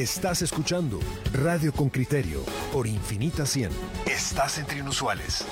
Estás 0.00 0.40
escuchando 0.40 0.98
Radio 1.34 1.74
con 1.74 1.90
Criterio 1.90 2.40
por 2.72 2.86
Infinita 2.86 3.44
100. 3.44 3.68
Estás 4.06 4.58
entre 4.58 4.78
inusuales. 4.78 5.44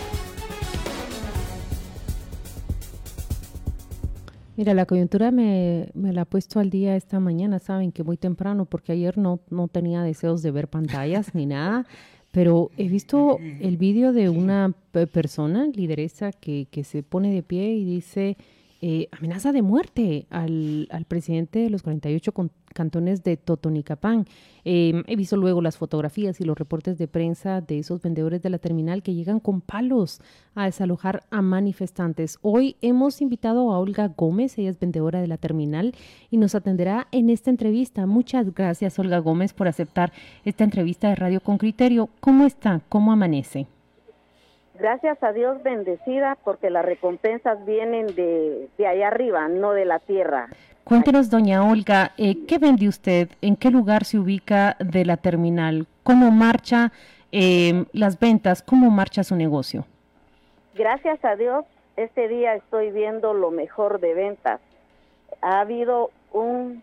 Mira, 4.56 4.72
la 4.72 4.86
coyuntura 4.86 5.30
me, 5.32 5.90
me, 5.92 6.14
la 6.14 6.22
ha 6.22 6.24
puesto 6.24 6.60
al 6.60 6.70
día 6.70 6.96
esta 6.96 7.20
mañana, 7.20 7.58
saben 7.58 7.92
que 7.92 8.04
muy 8.04 8.16
temprano, 8.16 8.64
porque 8.64 8.92
ayer 8.92 9.18
no, 9.18 9.40
no 9.50 9.68
tenía 9.68 10.02
deseos 10.02 10.40
de 10.40 10.50
ver 10.50 10.68
pantallas 10.68 11.34
ni 11.34 11.44
nada, 11.44 11.84
pero 12.32 12.70
he 12.78 12.88
visto 12.88 13.38
el 13.60 13.76
vídeo 13.76 14.14
de 14.14 14.30
una 14.30 14.72
persona, 15.12 15.66
lideresa, 15.66 16.32
que, 16.32 16.68
que 16.70 16.84
se 16.84 17.02
pone 17.02 17.34
de 17.34 17.42
pie 17.42 17.74
y 17.74 17.84
dice, 17.84 18.38
eh, 18.80 19.08
amenaza 19.10 19.52
de 19.52 19.62
muerte 19.62 20.26
al, 20.30 20.86
al, 20.90 21.04
presidente 21.04 21.58
de 21.58 21.70
los 21.70 21.82
48 21.82 22.32
cantones 22.74 23.24
de 23.24 23.36
Totonicapán. 23.36 24.26
Eh, 24.64 25.02
he 25.06 25.16
visto 25.16 25.36
luego 25.36 25.60
las 25.62 25.76
fotografías 25.76 26.40
y 26.40 26.44
los 26.44 26.56
reportes 26.56 26.96
de 26.96 27.08
prensa 27.08 27.60
de 27.60 27.80
esos 27.80 28.00
vendedores 28.02 28.40
de 28.40 28.50
la 28.50 28.58
terminal 28.58 29.02
que 29.02 29.14
llegan 29.14 29.40
con 29.40 29.62
palos 29.62 30.20
a 30.54 30.66
desalojar 30.66 31.24
a 31.30 31.42
manifestantes. 31.42 32.38
Hoy 32.40 32.76
hemos 32.80 33.20
invitado 33.20 33.72
a 33.72 33.80
Olga 33.80 34.12
Gómez, 34.16 34.56
ella 34.58 34.70
es 34.70 34.78
vendedora 34.78 35.20
de 35.20 35.26
la 35.26 35.38
terminal 35.38 35.94
y 36.30 36.36
nos 36.36 36.54
atenderá 36.54 37.08
en 37.10 37.30
esta 37.30 37.50
entrevista. 37.50 38.06
Muchas 38.06 38.54
gracias, 38.54 38.98
Olga 38.98 39.18
Gómez, 39.18 39.54
por 39.54 39.66
aceptar 39.66 40.12
esta 40.44 40.64
entrevista 40.64 41.08
de 41.08 41.16
Radio 41.16 41.40
con 41.40 41.58
Criterio. 41.58 42.08
¿Cómo 42.20 42.46
está? 42.46 42.80
¿Cómo 42.88 43.10
amanece? 43.10 43.66
Gracias 44.78 45.22
a 45.22 45.32
Dios 45.32 45.62
bendecida 45.62 46.36
porque 46.44 46.70
las 46.70 46.84
recompensas 46.84 47.64
vienen 47.64 48.06
de, 48.14 48.68
de 48.78 48.86
allá 48.86 49.08
arriba, 49.08 49.48
no 49.48 49.72
de 49.72 49.84
la 49.84 49.98
tierra. 49.98 50.48
Cuéntenos, 50.84 51.28
doña 51.28 51.68
Olga, 51.68 52.12
eh, 52.16 52.46
¿qué 52.46 52.58
vende 52.58 52.88
usted? 52.88 53.28
¿En 53.42 53.56
qué 53.56 53.70
lugar 53.70 54.04
se 54.04 54.18
ubica 54.18 54.76
de 54.78 55.04
la 55.04 55.18
terminal? 55.18 55.86
¿Cómo 56.02 56.30
marcha 56.30 56.92
eh, 57.30 57.84
las 57.92 58.18
ventas? 58.18 58.62
¿Cómo 58.62 58.90
marcha 58.90 59.22
su 59.22 59.36
negocio? 59.36 59.84
Gracias 60.74 61.22
a 61.24 61.36
Dios, 61.36 61.66
este 61.96 62.28
día 62.28 62.54
estoy 62.54 62.90
viendo 62.90 63.34
lo 63.34 63.50
mejor 63.50 64.00
de 64.00 64.14
ventas. 64.14 64.60
Ha 65.42 65.60
habido 65.60 66.10
un, 66.32 66.82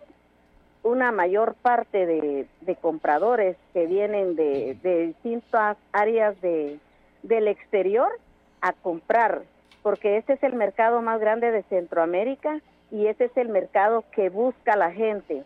una 0.84 1.12
mayor 1.12 1.56
parte 1.56 2.06
de, 2.06 2.46
de 2.62 2.76
compradores 2.76 3.58
que 3.74 3.88
vienen 3.88 4.36
de, 4.36 4.78
de 4.84 5.08
distintas 5.08 5.78
áreas 5.94 6.40
de, 6.42 6.78
del 7.28 7.48
exterior 7.48 8.10
a 8.62 8.74
comprar, 8.74 9.44
porque 9.84 10.18
este 10.18 10.34
es 10.34 10.44
el 10.44 10.54
mercado 10.54 11.02
más 11.02 11.20
grande 11.20 11.52
de 11.52 11.64
Centroamérica 11.64 12.60
y 12.92 13.08
ese 13.08 13.26
es 13.26 13.38
el 13.38 13.50
mercado 13.50 14.04
que 14.12 14.30
busca 14.30 14.76
la 14.76 14.92
gente. 14.92 15.44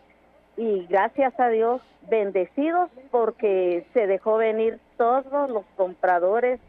Y 0.56 0.86
gracias 0.88 1.38
a 1.38 1.48
Dios, 1.48 1.80
bendecidos 2.08 2.90
porque 3.10 3.86
se 3.92 4.06
dejó 4.06 4.36
venir 4.36 4.78
todos 4.96 5.48
los 5.50 5.64
compradores. 5.76 6.60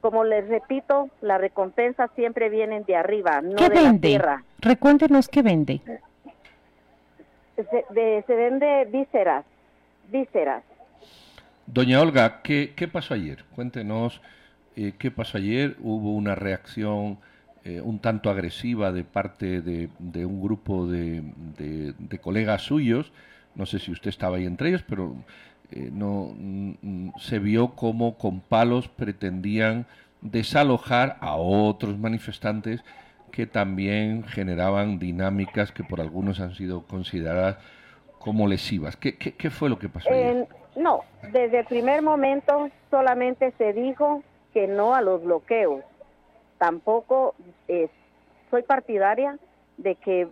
Como 0.00 0.24
les 0.24 0.48
repito, 0.48 1.08
las 1.20 1.40
recompensas 1.40 2.10
siempre 2.14 2.48
vienen 2.48 2.84
de 2.84 2.96
arriba, 2.96 3.40
no 3.40 3.56
de 3.56 3.82
la 3.82 3.98
tierra. 3.98 4.44
Recuérdenos 4.60 5.28
qué 5.28 5.42
vende. 5.42 5.80
Se, 7.56 8.22
se 8.26 8.34
vende 8.34 8.84
vísceras, 8.86 9.44
vísceras. 10.08 10.62
Doña 11.66 12.00
Olga, 12.00 12.42
¿qué, 12.42 12.72
qué 12.76 12.88
pasó 12.88 13.14
ayer? 13.14 13.44
Cuéntenos 13.54 14.20
eh, 14.76 14.92
qué 14.98 15.10
pasó 15.10 15.38
ayer. 15.38 15.76
Hubo 15.80 16.14
una 16.14 16.34
reacción 16.34 17.18
eh, 17.64 17.80
un 17.80 17.98
tanto 17.98 18.30
agresiva 18.30 18.92
de 18.92 19.02
parte 19.02 19.60
de, 19.60 19.88
un 20.24 20.40
grupo 20.40 20.86
de, 20.86 21.24
colegas 22.22 22.62
suyos. 22.62 23.10
No 23.56 23.66
sé 23.66 23.80
si 23.80 23.90
usted 23.90 24.10
estaba 24.10 24.36
ahí 24.36 24.46
entre 24.46 24.68
ellos, 24.68 24.84
pero 24.88 25.16
eh, 25.72 25.90
no 25.92 26.32
mm, 26.38 27.08
se 27.18 27.40
vio 27.40 27.74
como 27.74 28.16
con 28.18 28.40
palos 28.40 28.86
pretendían 28.86 29.86
desalojar 30.20 31.16
a 31.20 31.34
otros 31.34 31.98
manifestantes 31.98 32.84
que 33.32 33.46
también 33.46 34.22
generaban 34.22 35.00
dinámicas 35.00 35.72
que 35.72 35.82
por 35.82 36.00
algunos 36.00 36.38
han 36.38 36.54
sido 36.54 36.86
consideradas 36.86 37.56
como 38.26 38.48
lesivas. 38.48 38.96
¿Qué, 38.96 39.16
qué, 39.16 39.50
fue 39.50 39.70
lo 39.70 39.78
que 39.78 39.88
pasó? 39.88 40.10
no, 40.74 41.04
desde 41.30 41.60
el 41.60 41.64
primer 41.66 42.02
momento 42.02 42.68
solamente 42.90 43.52
se 43.52 43.72
dijo 43.72 44.24
que 44.52 44.66
no 44.66 44.96
a 44.96 45.00
los 45.00 45.22
bloqueos. 45.22 45.84
Tampoco 46.58 47.36
eh, 47.68 47.88
soy 48.50 48.64
partidaria 48.64 49.38
de 49.76 49.94
que 49.94 50.26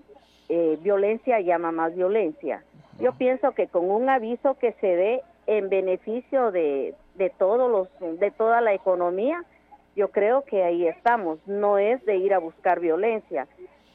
eh, 0.49 0.77
violencia 0.83 1.39
llama 1.39 1.71
más 1.71 1.95
violencia. 1.95 2.65
Yo 2.99 3.13
pienso 3.13 3.53
que 3.53 3.69
con 3.69 3.89
un 3.89 4.09
aviso 4.09 4.55
que 4.55 4.73
se 4.81 4.89
dé 4.89 5.23
en 5.47 5.69
beneficio 5.69 6.51
de, 6.51 6.97
de 7.15 7.31
todos 7.31 7.71
los 7.71 8.19
de 8.19 8.33
toda 8.33 8.61
la 8.61 8.75
economía, 8.75 9.45
yo 9.95 10.09
creo 10.09 10.43
que 10.43 10.65
ahí 10.65 10.89
estamos. 10.89 11.39
No 11.47 11.79
es 11.79 12.05
de 12.07 12.17
ir 12.17 12.35
a 12.35 12.39
buscar 12.41 12.81
violencia. 12.81 13.47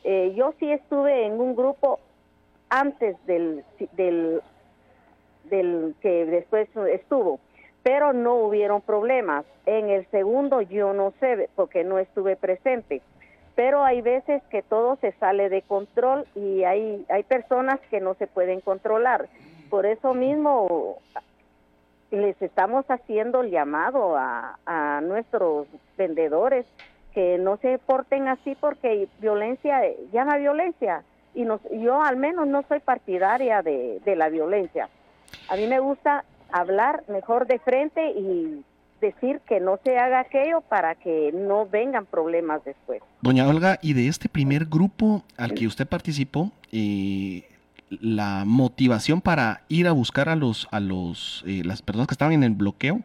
Eh, 0.06 0.32
yo 0.38 0.54
sí 0.58 0.72
estuve 0.72 1.26
en 1.26 1.34
un 1.34 1.54
grupo 1.54 2.00
antes 2.70 3.18
del, 3.26 3.64
del 3.94 4.42
del 5.50 5.96
que 6.02 6.26
después 6.26 6.70
estuvo 6.92 7.40
pero 7.84 8.14
no 8.14 8.36
hubieron 8.36 8.82
problemas. 8.82 9.46
En 9.66 9.90
el 9.90 10.06
segundo 10.12 10.62
yo 10.62 10.94
no 10.94 11.14
sé 11.20 11.50
porque 11.56 11.84
no 11.84 12.00
estuve 12.00 12.36
presente, 12.36 13.02
pero 13.56 13.84
hay 13.84 14.02
veces 14.02 14.42
que 14.50 14.62
todo 14.62 14.98
se 14.98 15.12
sale 15.14 15.50
de 15.50 15.62
control 15.62 16.26
y 16.36 16.64
hay, 16.64 17.06
hay 17.10 17.24
personas 17.24 17.80
que 17.90 18.00
no 18.00 18.16
se 18.16 18.28
pueden 18.28 18.62
controlar. 18.62 19.28
Por 19.70 19.86
eso 19.86 20.14
mismo 20.14 20.98
les 22.12 22.42
estamos 22.42 22.86
haciendo 22.90 23.42
el 23.42 23.52
llamado 23.52 24.18
a, 24.18 24.58
a 24.66 25.02
nuestros 25.02 25.68
vendedores 25.98 26.66
que 27.14 27.38
no 27.38 27.58
se 27.58 27.78
porten 27.80 28.28
así 28.28 28.56
porque 28.56 29.08
violencia 29.20 29.82
llama 30.12 30.38
violencia 30.38 31.04
y 31.34 31.44
nos, 31.44 31.62
yo 31.72 32.02
al 32.02 32.18
menos 32.18 32.48
no 32.48 32.64
soy 32.68 32.80
partidaria 32.80 33.62
de, 33.62 34.02
de 34.04 34.16
la 34.16 34.30
violencia. 34.30 34.90
A 35.50 35.56
mí 35.56 35.68
me 35.68 35.80
gusta 35.80 36.26
hablar 36.52 37.04
mejor 37.08 37.48
de 37.48 37.60
frente 37.60 38.12
y 38.12 38.64
decir 39.00 39.40
que 39.48 39.60
no 39.60 39.80
se 39.84 39.98
haga 39.98 40.20
aquello 40.20 40.62
para 40.62 40.96
que 40.96 41.32
no 41.34 41.68
vengan 41.68 42.06
problemas 42.06 42.64
después. 42.66 43.02
Doña 43.22 43.48
Olga, 43.48 43.80
y 43.82 43.94
de 43.94 44.08
este 44.08 44.30
primer 44.30 44.66
grupo 44.66 45.24
al 45.38 45.54
que 45.54 45.68
usted 45.68 45.88
participó, 45.88 46.52
eh, 46.72 47.46
la 47.90 48.44
motivación 48.46 49.22
para 49.22 49.62
ir 49.68 49.88
a 49.88 49.92
buscar 49.94 50.30
a 50.30 50.36
los 50.36 50.68
a 50.72 50.80
los 50.80 51.44
eh, 51.48 51.64
las 51.66 51.82
personas 51.82 52.08
que 52.08 52.14
estaban 52.14 52.34
en 52.34 52.44
el 52.44 52.54
bloqueo 52.54 53.02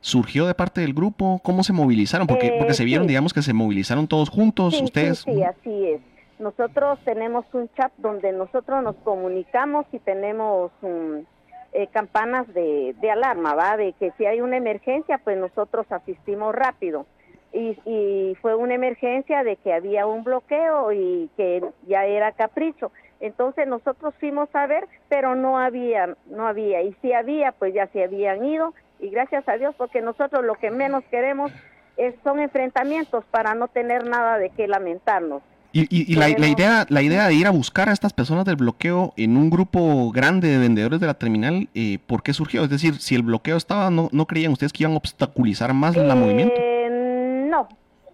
surgió 0.00 0.46
de 0.46 0.54
parte 0.54 0.80
del 0.80 0.94
grupo, 0.94 1.40
cómo 1.42 1.64
se 1.64 1.72
movilizaron, 1.72 2.26
porque 2.26 2.54
porque 2.56 2.74
se 2.74 2.84
eh, 2.84 2.86
vieron, 2.86 3.06
digamos 3.06 3.32
que 3.32 3.42
se 3.42 3.52
movilizaron 3.52 4.06
todos 4.06 4.28
juntos, 4.28 4.80
ustedes. 4.80 5.20
Sí, 5.20 5.42
así 5.42 5.86
es. 5.86 6.00
Nosotros 6.38 6.98
tenemos 7.04 7.44
un 7.52 7.68
chat 7.74 7.92
donde 7.96 8.32
nosotros 8.32 8.82
nos 8.82 8.96
comunicamos 8.96 9.86
y 9.92 9.98
tenemos 9.98 10.70
un 10.82 11.26
eh, 11.72 11.86
campanas 11.88 12.46
de, 12.54 12.94
de, 13.00 13.10
alarma, 13.10 13.54
¿va? 13.54 13.76
De 13.76 13.92
que 13.94 14.12
si 14.16 14.24
hay 14.24 14.40
una 14.40 14.56
emergencia, 14.56 15.18
pues 15.18 15.36
nosotros 15.36 15.86
asistimos 15.90 16.54
rápido. 16.54 17.06
Y, 17.52 17.78
y, 17.84 18.36
fue 18.40 18.54
una 18.54 18.74
emergencia 18.74 19.42
de 19.42 19.56
que 19.56 19.72
había 19.72 20.06
un 20.06 20.22
bloqueo 20.22 20.92
y 20.92 21.28
que 21.36 21.62
ya 21.86 22.06
era 22.06 22.32
capricho. 22.32 22.90
Entonces 23.20 23.66
nosotros 23.66 24.14
fuimos 24.20 24.48
a 24.54 24.66
ver, 24.66 24.86
pero 25.08 25.34
no 25.34 25.58
había, 25.58 26.16
no 26.26 26.46
había. 26.46 26.82
Y 26.82 26.94
si 27.02 27.12
había, 27.12 27.52
pues 27.52 27.74
ya 27.74 27.86
se 27.88 28.04
habían 28.04 28.44
ido. 28.44 28.74
Y 29.00 29.10
gracias 29.10 29.48
a 29.48 29.56
Dios, 29.56 29.74
porque 29.76 30.00
nosotros 30.00 30.44
lo 30.44 30.54
que 30.54 30.70
menos 30.70 31.04
queremos 31.10 31.52
es, 31.96 32.14
son 32.22 32.38
enfrentamientos 32.38 33.24
para 33.26 33.54
no 33.54 33.68
tener 33.68 34.06
nada 34.06 34.38
de 34.38 34.50
qué 34.50 34.68
lamentarnos. 34.68 35.42
Y, 35.70 36.16
la, 36.16 36.28
idea, 36.28 36.86
la 36.88 37.02
idea 37.02 37.28
de 37.28 37.34
ir 37.34 37.46
a 37.46 37.50
buscar 37.50 37.90
a 37.90 37.92
estas 37.92 38.14
personas 38.14 38.46
del 38.46 38.56
bloqueo 38.56 39.12
en 39.16 39.36
un 39.36 39.50
grupo 39.50 40.10
grande 40.10 40.48
de 40.48 40.58
vendedores 40.58 40.98
de 40.98 41.06
la 41.06 41.14
terminal, 41.14 41.68
eh, 41.74 41.98
¿por 42.06 42.22
qué 42.22 42.32
surgió? 42.32 42.64
Es 42.64 42.70
decir, 42.70 42.94
si 42.94 43.14
el 43.14 43.22
bloqueo 43.22 43.56
estaba, 43.56 43.90
¿no, 43.90 44.08
no 44.10 44.26
creían 44.26 44.52
ustedes 44.52 44.72
que 44.72 44.84
iban 44.84 44.94
a 44.94 44.96
obstaculizar 44.96 45.74
más 45.74 45.94
el 45.94 46.06
movimiento? 46.06 46.54
Eh, 46.56 47.46
no, 47.50 47.68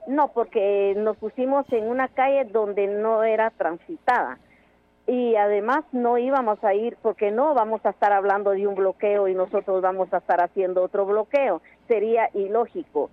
no, 0.08 0.28
porque 0.32 0.94
nos 0.96 1.16
pusimos 1.16 1.64
en 1.72 1.84
una 1.84 2.08
calle 2.08 2.44
donde 2.44 2.88
no 2.88 3.22
era 3.22 3.50
transitada. 3.50 4.38
Y 5.06 5.36
además 5.36 5.84
no 5.92 6.18
íbamos 6.18 6.62
a 6.64 6.74
ir, 6.74 6.96
porque 7.02 7.30
no 7.30 7.54
vamos 7.54 7.84
a 7.84 7.90
estar 7.90 8.12
hablando 8.12 8.50
de 8.50 8.66
un 8.66 8.74
bloqueo 8.74 9.28
y 9.28 9.34
nosotros 9.34 9.80
vamos 9.80 10.12
a 10.12 10.18
estar 10.18 10.42
haciendo 10.42 10.82
otro 10.82 11.06
bloqueo. 11.06 11.62
Sería 11.86 12.30
ilógico. 12.34 13.10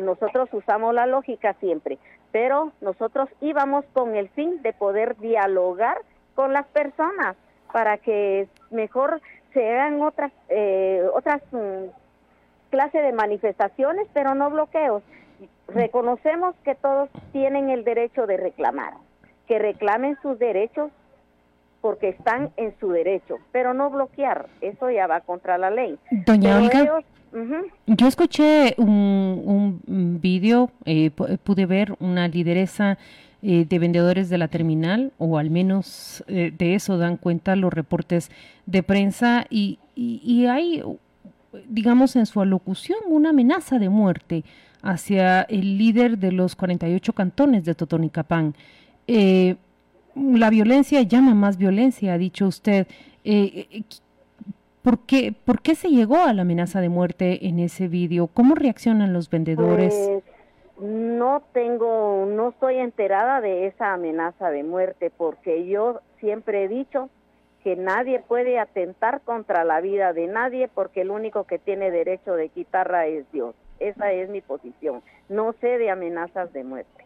Nosotros 0.00 0.48
usamos 0.52 0.94
la 0.94 1.06
lógica 1.06 1.54
siempre 1.60 1.98
pero 2.36 2.70
nosotros 2.82 3.30
íbamos 3.40 3.86
con 3.94 4.14
el 4.14 4.28
fin 4.28 4.60
de 4.60 4.74
poder 4.74 5.16
dialogar 5.16 5.96
con 6.34 6.52
las 6.52 6.66
personas 6.66 7.34
para 7.72 7.96
que 7.96 8.46
mejor 8.70 9.22
se 9.54 9.66
hagan 9.66 10.02
otras 10.02 10.30
eh, 10.50 11.02
otras 11.14 11.40
mm, 11.50 11.86
clases 12.68 13.02
de 13.02 13.12
manifestaciones, 13.12 14.06
pero 14.12 14.34
no 14.34 14.50
bloqueos. 14.50 15.02
Reconocemos 15.68 16.54
que 16.62 16.74
todos 16.74 17.08
tienen 17.32 17.70
el 17.70 17.84
derecho 17.84 18.26
de 18.26 18.36
reclamar, 18.36 18.92
que 19.48 19.58
reclamen 19.58 20.18
sus 20.20 20.38
derechos 20.38 20.90
porque 21.80 22.10
están 22.10 22.50
en 22.58 22.78
su 22.78 22.90
derecho, 22.90 23.38
pero 23.50 23.72
no 23.72 23.88
bloquear, 23.88 24.46
eso 24.60 24.90
ya 24.90 25.06
va 25.06 25.22
contra 25.22 25.56
la 25.56 25.70
ley. 25.70 25.98
Doña 26.10 26.58
Olga, 26.58 27.02
yo 27.86 28.06
escuché 28.06 28.74
un, 28.78 29.80
un 29.86 30.20
vídeo, 30.20 30.70
eh, 30.84 31.10
pude 31.10 31.66
ver 31.66 31.94
una 32.00 32.28
lideresa 32.28 32.98
eh, 33.42 33.66
de 33.68 33.78
vendedores 33.78 34.28
de 34.30 34.38
la 34.38 34.48
terminal, 34.48 35.12
o 35.18 35.38
al 35.38 35.50
menos 35.50 36.24
eh, 36.26 36.52
de 36.56 36.74
eso 36.74 36.96
dan 36.96 37.16
cuenta 37.16 37.54
los 37.54 37.72
reportes 37.72 38.30
de 38.64 38.82
prensa, 38.82 39.46
y, 39.50 39.78
y, 39.94 40.46
hay, 40.46 40.82
digamos, 41.68 42.16
en 42.16 42.26
su 42.26 42.40
alocución 42.40 42.98
una 43.06 43.30
amenaza 43.30 43.78
de 43.78 43.88
muerte 43.88 44.42
hacia 44.82 45.42
el 45.42 45.76
líder 45.78 46.18
de 46.18 46.32
los 46.32 46.56
48 46.56 47.12
cantones 47.12 47.64
de 47.64 47.74
Totonicapán. 47.74 48.54
Eh, 49.06 49.56
la 50.14 50.50
violencia 50.50 51.02
llama 51.02 51.34
más 51.34 51.58
violencia, 51.58 52.14
ha 52.14 52.18
dicho 52.18 52.46
usted. 52.46 52.86
¿Por, 54.86 55.00
qué, 55.00 55.34
¿Por 55.44 55.62
qué 55.62 55.74
se 55.74 55.88
llegó 55.88 56.22
a 56.22 56.32
la 56.32 56.42
amenaza 56.42 56.80
de 56.80 56.88
muerte 56.88 57.48
en 57.48 57.58
ese 57.58 57.88
vídeo? 57.88 58.28
¿Cómo 58.28 58.54
reaccionan 58.54 59.12
los 59.12 59.30
vendedores? 59.30 59.92
Pues, 60.76 60.88
no 60.88 61.42
tengo, 61.52 62.24
no 62.30 62.50
estoy 62.50 62.76
enterada 62.76 63.40
de 63.40 63.66
esa 63.66 63.94
amenaza 63.94 64.50
de 64.50 64.62
muerte 64.62 65.10
porque 65.10 65.66
yo 65.66 66.02
siempre 66.20 66.62
he 66.62 66.68
dicho 66.68 67.10
que 67.64 67.74
nadie 67.74 68.20
puede 68.20 68.60
atentar 68.60 69.22
contra 69.22 69.64
la 69.64 69.80
vida 69.80 70.12
de 70.12 70.28
nadie 70.28 70.68
porque 70.72 71.00
el 71.00 71.10
único 71.10 71.44
que 71.44 71.58
tiene 71.58 71.90
derecho 71.90 72.34
de 72.34 72.48
quitarla 72.48 73.06
es 73.06 73.24
Dios. 73.32 73.56
Esa 73.80 74.12
es 74.12 74.28
mi 74.28 74.40
posición. 74.40 75.02
No 75.28 75.52
sé 75.60 75.78
de 75.78 75.90
amenazas 75.90 76.52
de 76.52 76.62
muerte. 76.62 77.04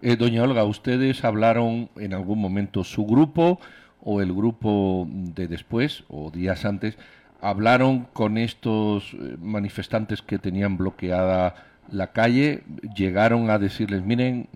Eh, 0.00 0.16
doña 0.16 0.42
Olga, 0.42 0.64
¿ustedes 0.64 1.24
hablaron 1.24 1.88
en 2.00 2.14
algún 2.14 2.40
momento 2.40 2.82
su 2.82 3.06
grupo 3.06 3.60
o 4.04 4.20
el 4.20 4.32
grupo 4.32 5.06
de 5.08 5.48
después 5.48 6.04
o 6.08 6.30
días 6.30 6.64
antes? 6.64 6.96
¿Hablaron 7.40 8.06
con 8.12 8.38
estos 8.38 9.14
eh, 9.14 9.36
manifestantes 9.40 10.22
que 10.22 10.38
tenían 10.38 10.76
bloqueada 10.76 11.54
la 11.90 12.12
calle? 12.12 12.62
¿Llegaron 12.94 13.50
a 13.50 13.58
decirles, 13.58 14.02
miren, 14.04 14.48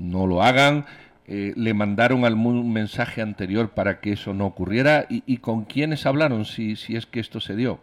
no 0.00 0.26
lo 0.26 0.42
hagan? 0.42 0.86
Eh, 1.26 1.52
¿Le 1.56 1.74
mandaron 1.74 2.24
algún 2.24 2.72
mensaje 2.72 3.22
anterior 3.22 3.70
para 3.70 4.00
que 4.00 4.12
eso 4.12 4.34
no 4.34 4.46
ocurriera? 4.46 5.06
¿Y, 5.08 5.22
y 5.26 5.38
con 5.38 5.64
quiénes 5.64 6.06
hablaron 6.06 6.44
si, 6.44 6.76
si 6.76 6.96
es 6.96 7.06
que 7.06 7.20
esto 7.20 7.40
se 7.40 7.54
dio? 7.54 7.78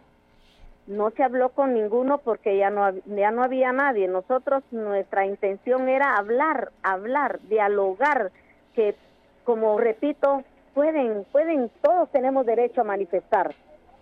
no 0.90 1.10
se 1.10 1.22
habló 1.22 1.50
con 1.50 1.72
ninguno 1.72 2.18
porque 2.18 2.58
ya 2.58 2.68
no, 2.68 2.90
ya 3.06 3.30
no 3.30 3.44
había 3.44 3.72
nadie. 3.72 4.08
Nosotros, 4.08 4.64
nuestra 4.72 5.24
intención 5.24 5.88
era 5.88 6.16
hablar, 6.16 6.72
hablar, 6.82 7.40
dialogar, 7.48 8.32
que 8.74 8.96
como 9.44 9.78
repito, 9.78 10.42
pueden, 10.74 11.24
pueden, 11.32 11.70
todos 11.82 12.10
tenemos 12.10 12.46
derecho 12.46 12.80
a 12.80 12.84
manifestar, 12.84 13.54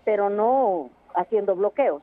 pero 0.05 0.29
no 0.29 0.89
haciendo 1.15 1.55
bloqueos. 1.55 2.01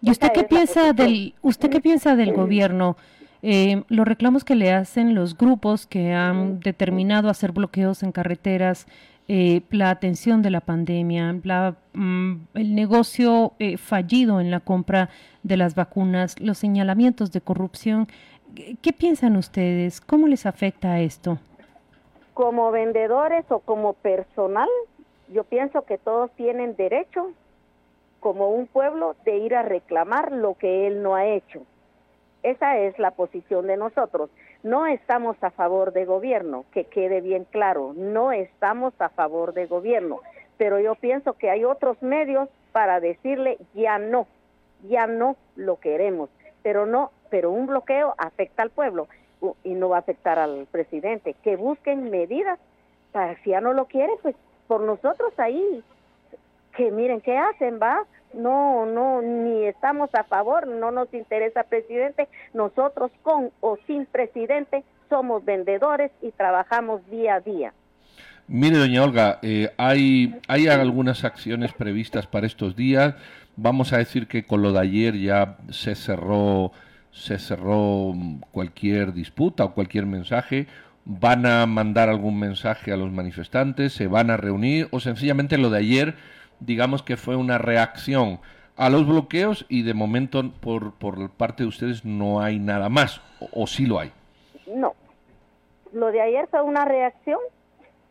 ¿Y 0.00 0.10
usted 0.10 0.32
qué 0.32 0.44
piensa 0.44 0.92
del, 0.92 1.34
usted 1.42 1.70
qué 1.70 1.80
piensa 1.80 2.14
del 2.16 2.32
gobierno? 2.32 2.96
Eh, 3.42 3.82
los 3.88 4.06
reclamos 4.06 4.44
que 4.44 4.54
le 4.54 4.72
hacen 4.72 5.14
los 5.14 5.36
grupos 5.36 5.86
que 5.86 6.12
han 6.12 6.60
determinado 6.60 7.28
hacer 7.28 7.52
bloqueos 7.52 8.02
en 8.02 8.12
carreteras, 8.12 8.86
eh, 9.28 9.62
la 9.70 9.90
atención 9.90 10.40
de 10.42 10.50
la 10.50 10.60
pandemia, 10.60 11.32
mm, 11.92 12.34
el 12.54 12.74
negocio 12.74 13.52
eh, 13.58 13.76
fallido 13.76 14.40
en 14.40 14.50
la 14.50 14.60
compra 14.60 15.10
de 15.42 15.56
las 15.56 15.74
vacunas, 15.74 16.40
los 16.40 16.58
señalamientos 16.58 17.30
de 17.30 17.40
corrupción. 17.40 18.08
¿Qué 18.80 18.92
piensan 18.92 19.36
ustedes? 19.36 20.00
¿Cómo 20.00 20.26
les 20.26 20.46
afecta 20.46 21.00
esto? 21.00 21.38
Como 22.38 22.70
vendedores 22.70 23.44
o 23.48 23.58
como 23.58 23.94
personal, 23.94 24.68
yo 25.26 25.42
pienso 25.42 25.82
que 25.82 25.98
todos 25.98 26.30
tienen 26.36 26.76
derecho, 26.76 27.32
como 28.20 28.50
un 28.50 28.68
pueblo, 28.68 29.16
de 29.24 29.38
ir 29.38 29.56
a 29.56 29.64
reclamar 29.64 30.30
lo 30.30 30.54
que 30.54 30.86
él 30.86 31.02
no 31.02 31.16
ha 31.16 31.26
hecho. 31.26 31.62
Esa 32.44 32.78
es 32.78 32.96
la 33.00 33.10
posición 33.10 33.66
de 33.66 33.76
nosotros. 33.76 34.30
No 34.62 34.86
estamos 34.86 35.36
a 35.42 35.50
favor 35.50 35.92
de 35.92 36.04
gobierno, 36.04 36.64
que 36.70 36.84
quede 36.84 37.22
bien 37.22 37.42
claro, 37.42 37.92
no 37.96 38.30
estamos 38.30 38.94
a 39.00 39.08
favor 39.08 39.52
de 39.52 39.66
gobierno, 39.66 40.20
pero 40.58 40.78
yo 40.78 40.94
pienso 40.94 41.32
que 41.32 41.50
hay 41.50 41.64
otros 41.64 42.00
medios 42.04 42.48
para 42.70 43.00
decirle 43.00 43.58
ya 43.74 43.98
no, 43.98 44.28
ya 44.88 45.08
no 45.08 45.34
lo 45.56 45.80
queremos, 45.80 46.30
pero 46.62 46.86
no, 46.86 47.10
pero 47.30 47.50
un 47.50 47.66
bloqueo 47.66 48.14
afecta 48.16 48.62
al 48.62 48.70
pueblo 48.70 49.08
y 49.64 49.70
no 49.70 49.88
va 49.88 49.96
a 49.96 50.00
afectar 50.00 50.38
al 50.38 50.66
presidente, 50.70 51.34
que 51.42 51.56
busquen 51.56 52.10
medidas 52.10 52.58
para 53.12 53.36
si 53.42 53.50
ya 53.50 53.60
no 53.60 53.72
lo 53.72 53.86
quiere, 53.86 54.12
pues 54.22 54.34
por 54.66 54.82
nosotros 54.82 55.32
ahí, 55.38 55.82
que 56.76 56.90
miren 56.90 57.20
qué 57.20 57.36
hacen, 57.36 57.78
va, 57.80 58.04
no, 58.34 58.86
no, 58.86 59.22
ni 59.22 59.64
estamos 59.64 60.10
a 60.14 60.24
favor, 60.24 60.66
no 60.66 60.90
nos 60.90 61.12
interesa 61.14 61.64
presidente, 61.64 62.28
nosotros 62.52 63.10
con 63.22 63.50
o 63.60 63.78
sin 63.86 64.06
presidente 64.06 64.84
somos 65.08 65.44
vendedores 65.44 66.10
y 66.22 66.30
trabajamos 66.32 67.08
día 67.10 67.36
a 67.36 67.40
día. 67.40 67.72
Mire, 68.46 68.78
doña 68.78 69.02
Olga, 69.02 69.38
eh, 69.42 69.70
hay, 69.76 70.40
hay 70.48 70.68
algunas 70.68 71.24
acciones 71.24 71.72
previstas 71.72 72.26
para 72.26 72.46
estos 72.46 72.76
días. 72.76 73.14
Vamos 73.56 73.92
a 73.92 73.98
decir 73.98 74.26
que 74.26 74.44
con 74.44 74.62
lo 74.62 74.72
de 74.72 74.80
ayer 74.80 75.14
ya 75.18 75.58
se 75.70 75.94
cerró, 75.94 76.72
se 77.18 77.38
cerró 77.38 78.14
cualquier 78.52 79.12
disputa 79.12 79.64
o 79.64 79.74
cualquier 79.74 80.06
mensaje. 80.06 80.66
¿Van 81.04 81.46
a 81.46 81.64
mandar 81.66 82.08
algún 82.08 82.38
mensaje 82.38 82.92
a 82.92 82.96
los 82.96 83.10
manifestantes? 83.10 83.92
¿Se 83.92 84.06
van 84.06 84.30
a 84.30 84.36
reunir? 84.36 84.88
¿O 84.90 85.00
sencillamente 85.00 85.56
lo 85.58 85.70
de 85.70 85.78
ayer 85.78 86.14
digamos 86.60 87.02
que 87.02 87.16
fue 87.16 87.36
una 87.36 87.58
reacción 87.58 88.40
a 88.76 88.90
los 88.90 89.06
bloqueos 89.06 89.66
y 89.68 89.82
de 89.82 89.94
momento 89.94 90.42
por, 90.60 90.94
por 90.94 91.30
parte 91.30 91.64
de 91.64 91.68
ustedes 91.68 92.04
no 92.04 92.40
hay 92.40 92.58
nada 92.58 92.88
más, 92.88 93.20
o, 93.52 93.66
sí 93.66 93.86
lo 93.86 93.98
hay. 93.98 94.12
No, 94.66 94.94
lo 95.92 96.12
de 96.12 96.20
ayer 96.20 96.46
fue 96.48 96.62
una 96.62 96.84
reacción 96.84 97.40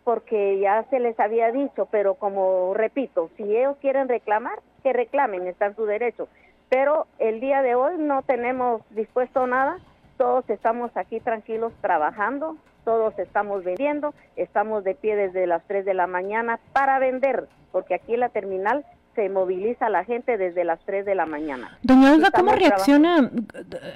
porque 0.03 0.59
ya 0.59 0.83
se 0.89 0.99
les 0.99 1.19
había 1.19 1.51
dicho, 1.51 1.87
pero 1.91 2.15
como 2.15 2.73
repito, 2.73 3.29
si 3.37 3.43
ellos 3.43 3.75
quieren 3.81 4.07
reclamar, 4.07 4.59
que 4.83 4.93
reclamen, 4.93 5.47
está 5.47 5.67
en 5.67 5.75
su 5.75 5.85
derecho. 5.85 6.29
Pero 6.69 7.07
el 7.19 7.39
día 7.39 7.61
de 7.61 7.75
hoy 7.75 7.93
no 7.97 8.21
tenemos 8.23 8.81
dispuesto 8.91 9.47
nada, 9.47 9.77
todos 10.17 10.49
estamos 10.49 10.91
aquí 10.95 11.19
tranquilos 11.19 11.71
trabajando, 11.81 12.57
todos 12.83 13.17
estamos 13.19 13.63
vendiendo, 13.63 14.13
estamos 14.35 14.83
de 14.83 14.95
pie 14.95 15.15
desde 15.15 15.47
las 15.47 15.63
3 15.67 15.85
de 15.85 15.93
la 15.93 16.07
mañana 16.07 16.59
para 16.73 16.99
vender, 16.99 17.47
porque 17.71 17.95
aquí 17.95 18.15
en 18.15 18.21
la 18.21 18.29
terminal 18.29 18.85
se 19.15 19.29
moviliza 19.29 19.89
la 19.89 20.03
gente 20.03 20.37
desde 20.37 20.63
las 20.63 20.79
3 20.85 21.03
de 21.05 21.15
la 21.15 21.25
mañana. 21.25 21.77
Doña 21.81 22.13
Olga, 22.13 22.29
¿cómo 22.29 22.51
reacciona, 22.51 23.31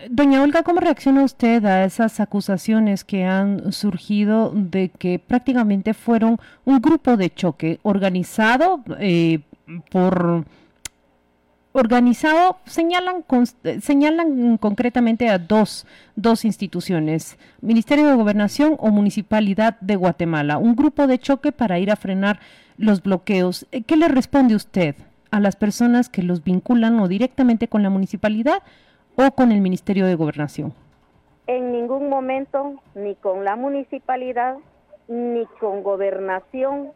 doña 0.09 0.41
Olga, 0.41 0.63
cómo 0.63 0.79
reacciona 0.79 1.23
usted 1.23 1.63
a 1.63 1.85
esas 1.85 2.19
acusaciones 2.19 3.03
que 3.03 3.23
han 3.23 3.71
surgido 3.71 4.51
de 4.53 4.89
que 4.89 5.19
prácticamente 5.19 5.93
fueron 5.93 6.37
un 6.65 6.81
grupo 6.81 7.17
de 7.17 7.29
choque 7.29 7.79
organizado 7.83 8.83
eh, 8.99 9.41
por 9.91 10.43
organizado 11.73 12.57
señalan, 12.65 13.23
señalan 13.79 14.57
concretamente 14.57 15.29
a 15.29 15.37
dos, 15.37 15.87
dos 16.15 16.45
instituciones, 16.45 17.37
Ministerio 17.61 18.07
de 18.07 18.15
Gobernación 18.15 18.75
o 18.79 18.89
Municipalidad 18.89 19.79
de 19.79 19.95
Guatemala, 19.95 20.57
un 20.57 20.75
grupo 20.75 21.07
de 21.07 21.19
choque 21.19 21.51
para 21.51 21.79
ir 21.79 21.91
a 21.91 21.95
frenar 21.95 22.39
los 22.77 23.01
bloqueos. 23.01 23.67
Eh, 23.71 23.83
¿Qué 23.83 23.95
le 23.95 24.07
responde 24.07 24.55
usted 24.55 24.95
a 25.29 25.39
las 25.39 25.55
personas 25.55 26.09
que 26.09 26.23
los 26.23 26.43
vinculan 26.43 26.99
o 26.99 27.07
directamente 27.07 27.67
con 27.67 27.83
la 27.83 27.89
municipalidad 27.89 28.63
o 29.15 29.31
con 29.31 29.51
el 29.51 29.61
Ministerio 29.61 30.05
de 30.05 30.15
Gobernación? 30.15 30.73
En 31.47 31.71
ningún 31.71 32.09
momento, 32.09 32.75
ni 32.95 33.15
con 33.15 33.45
la 33.45 33.55
municipalidad, 33.55 34.57
ni 35.07 35.45
con 35.59 35.83
gobernación. 35.83 36.91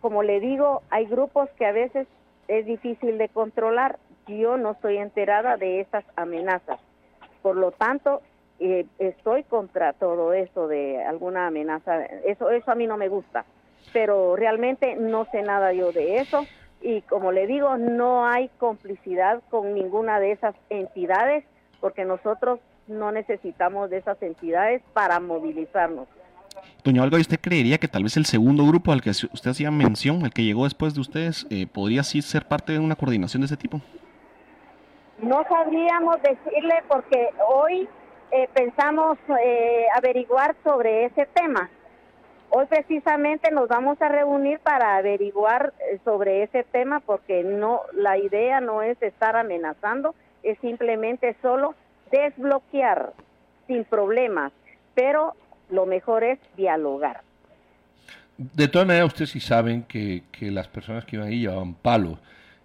Como 0.00 0.22
le 0.22 0.40
digo, 0.40 0.82
hay 0.90 1.06
grupos 1.06 1.48
que 1.56 1.66
a 1.66 1.72
veces 1.72 2.06
es 2.48 2.66
difícil 2.66 3.18
de 3.18 3.28
controlar. 3.28 3.98
Yo 4.26 4.56
no 4.56 4.72
estoy 4.72 4.98
enterada 4.98 5.56
de 5.56 5.80
esas 5.80 6.04
amenazas. 6.16 6.80
Por 7.42 7.56
lo 7.56 7.72
tanto, 7.72 8.22
eh, 8.58 8.86
estoy 8.98 9.42
contra 9.44 9.92
todo 9.92 10.32
eso 10.32 10.68
de 10.68 11.02
alguna 11.04 11.46
amenaza. 11.46 12.04
Eso, 12.04 12.50
eso 12.50 12.70
a 12.70 12.74
mí 12.74 12.86
no 12.86 12.96
me 12.96 13.08
gusta. 13.08 13.44
Pero 13.92 14.36
realmente 14.36 14.96
no 14.96 15.26
sé 15.26 15.42
nada 15.42 15.72
yo 15.72 15.92
de 15.92 16.16
eso. 16.16 16.46
Y 16.80 17.02
como 17.02 17.32
le 17.32 17.46
digo, 17.46 17.76
no 17.76 18.26
hay 18.26 18.48
complicidad 18.58 19.42
con 19.50 19.74
ninguna 19.74 20.20
de 20.20 20.32
esas 20.32 20.54
entidades 20.70 21.44
porque 21.80 22.04
nosotros 22.04 22.60
no 22.86 23.12
necesitamos 23.12 23.90
de 23.90 23.98
esas 23.98 24.20
entidades 24.22 24.82
para 24.92 25.20
movilizarnos. 25.20 26.08
Doña 26.82 27.02
Olga, 27.02 27.18
¿usted 27.18 27.40
creería 27.40 27.78
que 27.78 27.88
tal 27.88 28.02
vez 28.02 28.16
el 28.16 28.26
segundo 28.26 28.66
grupo 28.66 28.92
al 28.92 29.00
que 29.02 29.10
usted 29.10 29.50
hacía 29.50 29.70
mención, 29.70 30.22
el 30.22 30.32
que 30.32 30.44
llegó 30.44 30.64
después 30.64 30.94
de 30.94 31.00
ustedes, 31.00 31.46
eh, 31.50 31.66
podría 31.66 32.02
sí 32.02 32.22
ser 32.22 32.46
parte 32.46 32.72
de 32.72 32.78
una 32.78 32.96
coordinación 32.96 33.40
de 33.40 33.46
ese 33.46 33.56
tipo? 33.56 33.80
No 35.20 35.44
sabríamos 35.48 36.16
decirle 36.22 36.74
porque 36.88 37.30
hoy 37.48 37.88
eh, 38.32 38.48
pensamos 38.52 39.18
eh, 39.44 39.86
averiguar 39.96 40.54
sobre 40.64 41.06
ese 41.06 41.26
tema, 41.26 41.70
Hoy 42.56 42.66
precisamente 42.66 43.50
nos 43.50 43.66
vamos 43.66 44.00
a 44.00 44.08
reunir 44.08 44.60
para 44.60 44.96
averiguar 44.96 45.72
eh, 45.90 45.98
sobre 46.04 46.44
ese 46.44 46.62
tema 46.62 47.00
porque 47.00 47.42
no 47.42 47.80
la 47.92 48.16
idea 48.16 48.60
no 48.60 48.80
es 48.80 49.00
estar 49.02 49.34
amenazando, 49.34 50.14
es 50.44 50.56
simplemente 50.60 51.34
solo 51.42 51.74
desbloquear 52.12 53.12
sin 53.66 53.82
problemas, 53.84 54.52
pero 54.94 55.34
lo 55.70 55.86
mejor 55.86 56.24
es 56.24 56.38
dialogar. 56.56 57.22
De 58.36 58.68
todas 58.68 58.86
maneras, 58.86 59.08
ustedes 59.08 59.30
sí 59.30 59.40
saben 59.40 59.84
que, 59.84 60.24
que 60.32 60.50
las 60.50 60.68
personas 60.68 61.04
que 61.04 61.16
iban 61.16 61.28
ahí 61.28 61.40
llevaban 61.40 61.74
palos 61.74 62.18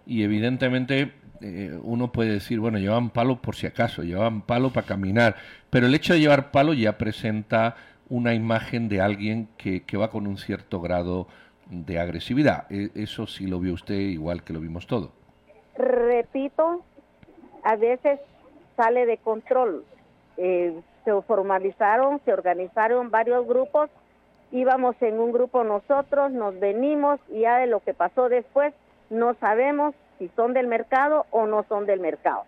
y 0.06 0.24
evidentemente 0.24 1.12
eh, 1.40 1.78
uno 1.82 2.12
puede 2.12 2.32
decir, 2.32 2.60
bueno, 2.60 2.78
llevaban 2.78 3.10
palo 3.10 3.40
por 3.40 3.54
si 3.54 3.66
acaso, 3.66 4.02
llevaban 4.02 4.42
palo 4.42 4.70
para 4.70 4.86
caminar, 4.86 5.36
pero 5.70 5.86
el 5.86 5.94
hecho 5.94 6.12
de 6.12 6.20
llevar 6.20 6.50
palo 6.50 6.74
ya 6.74 6.98
presenta 6.98 7.76
una 8.08 8.34
imagen 8.34 8.88
de 8.88 9.00
alguien 9.00 9.48
que, 9.56 9.84
que 9.84 9.96
va 9.96 10.10
con 10.10 10.26
un 10.26 10.36
cierto 10.36 10.80
grado 10.80 11.28
de 11.70 11.98
agresividad. 11.98 12.66
E, 12.70 12.90
eso 12.94 13.26
sí 13.26 13.46
lo 13.46 13.60
vio 13.60 13.74
usted 13.74 13.94
igual 13.94 14.42
que 14.42 14.52
lo 14.52 14.60
vimos 14.60 14.86
todo. 14.86 15.12
Repito, 15.76 16.84
a 17.62 17.76
veces 17.76 18.20
sale 18.76 19.06
de 19.06 19.16
control. 19.18 19.84
Eh, 20.36 20.74
se 21.04 21.22
formalizaron, 21.22 22.20
se 22.24 22.32
organizaron 22.32 23.10
varios 23.10 23.46
grupos, 23.46 23.90
íbamos 24.52 25.00
en 25.00 25.18
un 25.18 25.32
grupo 25.32 25.64
nosotros, 25.64 26.32
nos 26.32 26.58
venimos 26.58 27.20
y 27.28 27.40
ya 27.40 27.58
de 27.58 27.66
lo 27.66 27.80
que 27.80 27.94
pasó 27.94 28.28
después 28.28 28.74
no 29.08 29.34
sabemos 29.34 29.94
si 30.18 30.28
son 30.36 30.52
del 30.52 30.66
mercado 30.66 31.26
o 31.30 31.46
no 31.46 31.64
son 31.68 31.86
del 31.86 32.00
mercado. 32.00 32.44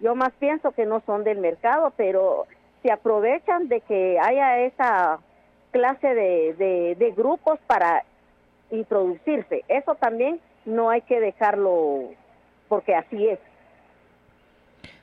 Yo 0.00 0.14
más 0.14 0.32
pienso 0.38 0.72
que 0.72 0.86
no 0.86 1.02
son 1.04 1.24
del 1.24 1.38
mercado, 1.38 1.92
pero 1.96 2.46
se 2.82 2.90
aprovechan 2.90 3.68
de 3.68 3.80
que 3.82 4.18
haya 4.18 4.60
esa 4.60 5.18
clase 5.70 6.14
de, 6.14 6.94
de, 6.98 7.10
grupos 7.12 7.58
para 7.66 8.04
introducirse. 8.70 9.64
Eso 9.68 9.94
también 9.96 10.40
no 10.64 10.90
hay 10.90 11.02
que 11.02 11.20
dejarlo 11.20 12.10
porque 12.68 12.94
así 12.94 13.28
es. 13.28 13.38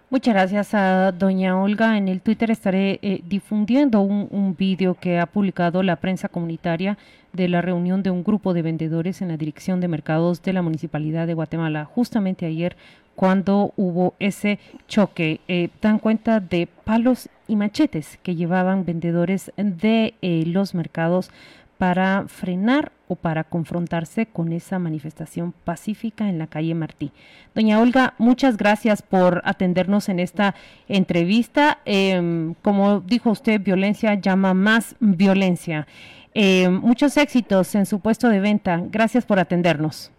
Muchas 0.09 0.35
gracias 0.35 0.73
a 0.73 1.11
doña 1.11 1.61
Olga. 1.61 1.97
En 1.97 2.07
el 2.07 2.21
Twitter 2.21 2.49
estaré 2.49 2.97
eh, 3.01 3.19
difundiendo 3.27 3.99
un, 3.99 4.29
un 4.31 4.55
vídeo 4.55 4.93
que 4.93 5.19
ha 5.19 5.25
publicado 5.25 5.83
la 5.83 5.97
prensa 5.97 6.29
comunitaria 6.29 6.97
de 7.33 7.49
la 7.49 7.61
reunión 7.61 8.03
de 8.03 8.09
un 8.09 8.23
grupo 8.23 8.53
de 8.53 8.61
vendedores 8.61 9.21
en 9.21 9.27
la 9.27 9.35
Dirección 9.35 9.81
de 9.81 9.89
Mercados 9.89 10.41
de 10.43 10.53
la 10.53 10.61
Municipalidad 10.61 11.27
de 11.27 11.33
Guatemala, 11.33 11.83
justamente 11.83 12.45
ayer 12.45 12.77
cuando 13.17 13.73
hubo 13.75 14.13
ese 14.19 14.59
choque. 14.87 15.41
Eh, 15.49 15.71
dan 15.81 15.99
cuenta 15.99 16.39
de 16.39 16.69
palos 16.85 17.27
y 17.49 17.57
machetes 17.57 18.17
que 18.23 18.35
llevaban 18.35 18.85
vendedores 18.85 19.51
de 19.57 20.13
eh, 20.21 20.43
los 20.45 20.73
mercados 20.73 21.31
para 21.77 22.25
frenar 22.27 22.91
o 23.07 23.15
para 23.15 23.43
confrontarse 23.43 24.25
con 24.25 24.51
esa 24.51 24.79
manifestación 24.79 25.53
pacífica 25.63 26.27
en 26.27 26.39
la 26.39 26.47
calle 26.47 26.75
Martí. 26.75 27.11
Doña 27.55 27.79
Olga, 27.79 28.13
muchas 28.17 28.57
gracias 28.57 29.01
por 29.01 29.41
atendernos 29.45 30.09
en 30.09 30.19
esta 30.19 30.55
entrevista. 30.87 31.79
Em, 31.85 32.53
como 32.61 32.99
dijo 32.99 33.31
usted, 33.31 33.61
violencia 33.61 34.15
llama 34.15 34.53
más 34.53 34.95
violencia. 34.99 35.87
Em, 36.33 36.73
muchos 36.73 37.15
éxitos 37.17 37.73
en 37.75 37.85
su 37.85 37.99
puesto 37.99 38.29
de 38.29 38.39
venta. 38.39 38.83
Gracias 38.89 39.25
por 39.25 39.39
atendernos. 39.39 40.11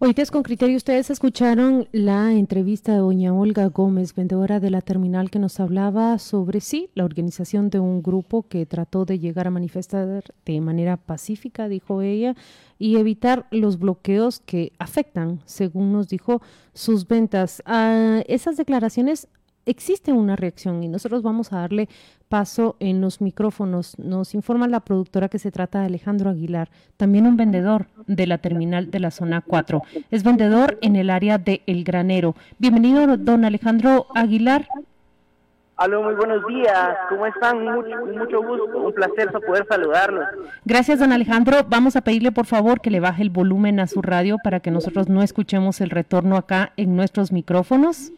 Oites 0.00 0.30
con 0.30 0.44
criterio, 0.44 0.76
ustedes 0.76 1.10
escucharon 1.10 1.88
la 1.90 2.32
entrevista 2.32 2.92
de 2.92 2.98
doña 2.98 3.34
Olga 3.34 3.66
Gómez, 3.66 4.14
vendedora 4.14 4.60
de 4.60 4.70
la 4.70 4.80
terminal, 4.80 5.28
que 5.28 5.40
nos 5.40 5.58
hablaba 5.58 6.20
sobre 6.20 6.60
sí, 6.60 6.88
la 6.94 7.04
organización 7.04 7.68
de 7.68 7.80
un 7.80 8.00
grupo 8.00 8.46
que 8.46 8.64
trató 8.64 9.04
de 9.04 9.18
llegar 9.18 9.48
a 9.48 9.50
manifestar 9.50 10.22
de 10.46 10.60
manera 10.60 10.98
pacífica, 10.98 11.68
dijo 11.68 12.00
ella, 12.00 12.36
y 12.78 12.98
evitar 12.98 13.48
los 13.50 13.80
bloqueos 13.80 14.38
que 14.38 14.72
afectan, 14.78 15.40
según 15.46 15.92
nos 15.92 16.06
dijo, 16.06 16.42
sus 16.74 17.08
ventas. 17.08 17.60
A 17.66 18.22
esas 18.28 18.56
declaraciones 18.56 19.26
existe 19.68 20.12
una 20.12 20.36
reacción 20.36 20.82
y 20.82 20.88
nosotros 20.88 21.22
vamos 21.22 21.52
a 21.52 21.58
darle 21.58 21.88
paso 22.28 22.76
en 22.80 23.00
los 23.00 23.20
micrófonos. 23.20 23.98
Nos 23.98 24.34
informa 24.34 24.68
la 24.68 24.80
productora 24.80 25.28
que 25.28 25.38
se 25.38 25.52
trata 25.52 25.80
de 25.80 25.86
Alejandro 25.86 26.30
Aguilar, 26.30 26.68
también 26.96 27.26
un 27.26 27.36
vendedor 27.36 27.86
de 28.06 28.26
la 28.26 28.38
terminal 28.38 28.90
de 28.90 29.00
la 29.00 29.10
zona 29.10 29.40
4. 29.40 29.82
Es 30.10 30.24
vendedor 30.24 30.78
en 30.82 30.96
el 30.96 31.10
área 31.10 31.38
de 31.38 31.62
El 31.66 31.84
Granero. 31.84 32.34
Bienvenido, 32.58 33.16
don 33.16 33.44
Alejandro 33.44 34.06
Aguilar. 34.14 34.66
Aló, 35.76 36.02
muy 36.02 36.14
buenos 36.14 36.44
días. 36.48 36.96
¿Cómo 37.08 37.24
están? 37.26 37.62
Mucho, 37.62 38.04
mucho 38.04 38.42
gusto. 38.42 38.78
Un 38.78 38.92
placer 38.92 39.30
poder 39.30 39.64
saludarlos. 39.68 40.24
Gracias, 40.64 40.98
don 40.98 41.12
Alejandro. 41.12 41.58
Vamos 41.68 41.94
a 41.94 42.00
pedirle, 42.00 42.32
por 42.32 42.46
favor, 42.46 42.80
que 42.80 42.90
le 42.90 42.98
baje 42.98 43.22
el 43.22 43.30
volumen 43.30 43.78
a 43.78 43.86
su 43.86 44.02
radio 44.02 44.38
para 44.42 44.58
que 44.58 44.72
nosotros 44.72 45.08
no 45.08 45.22
escuchemos 45.22 45.80
el 45.80 45.90
retorno 45.90 46.36
acá 46.36 46.72
en 46.76 46.96
nuestros 46.96 47.30
micrófonos. 47.30 48.10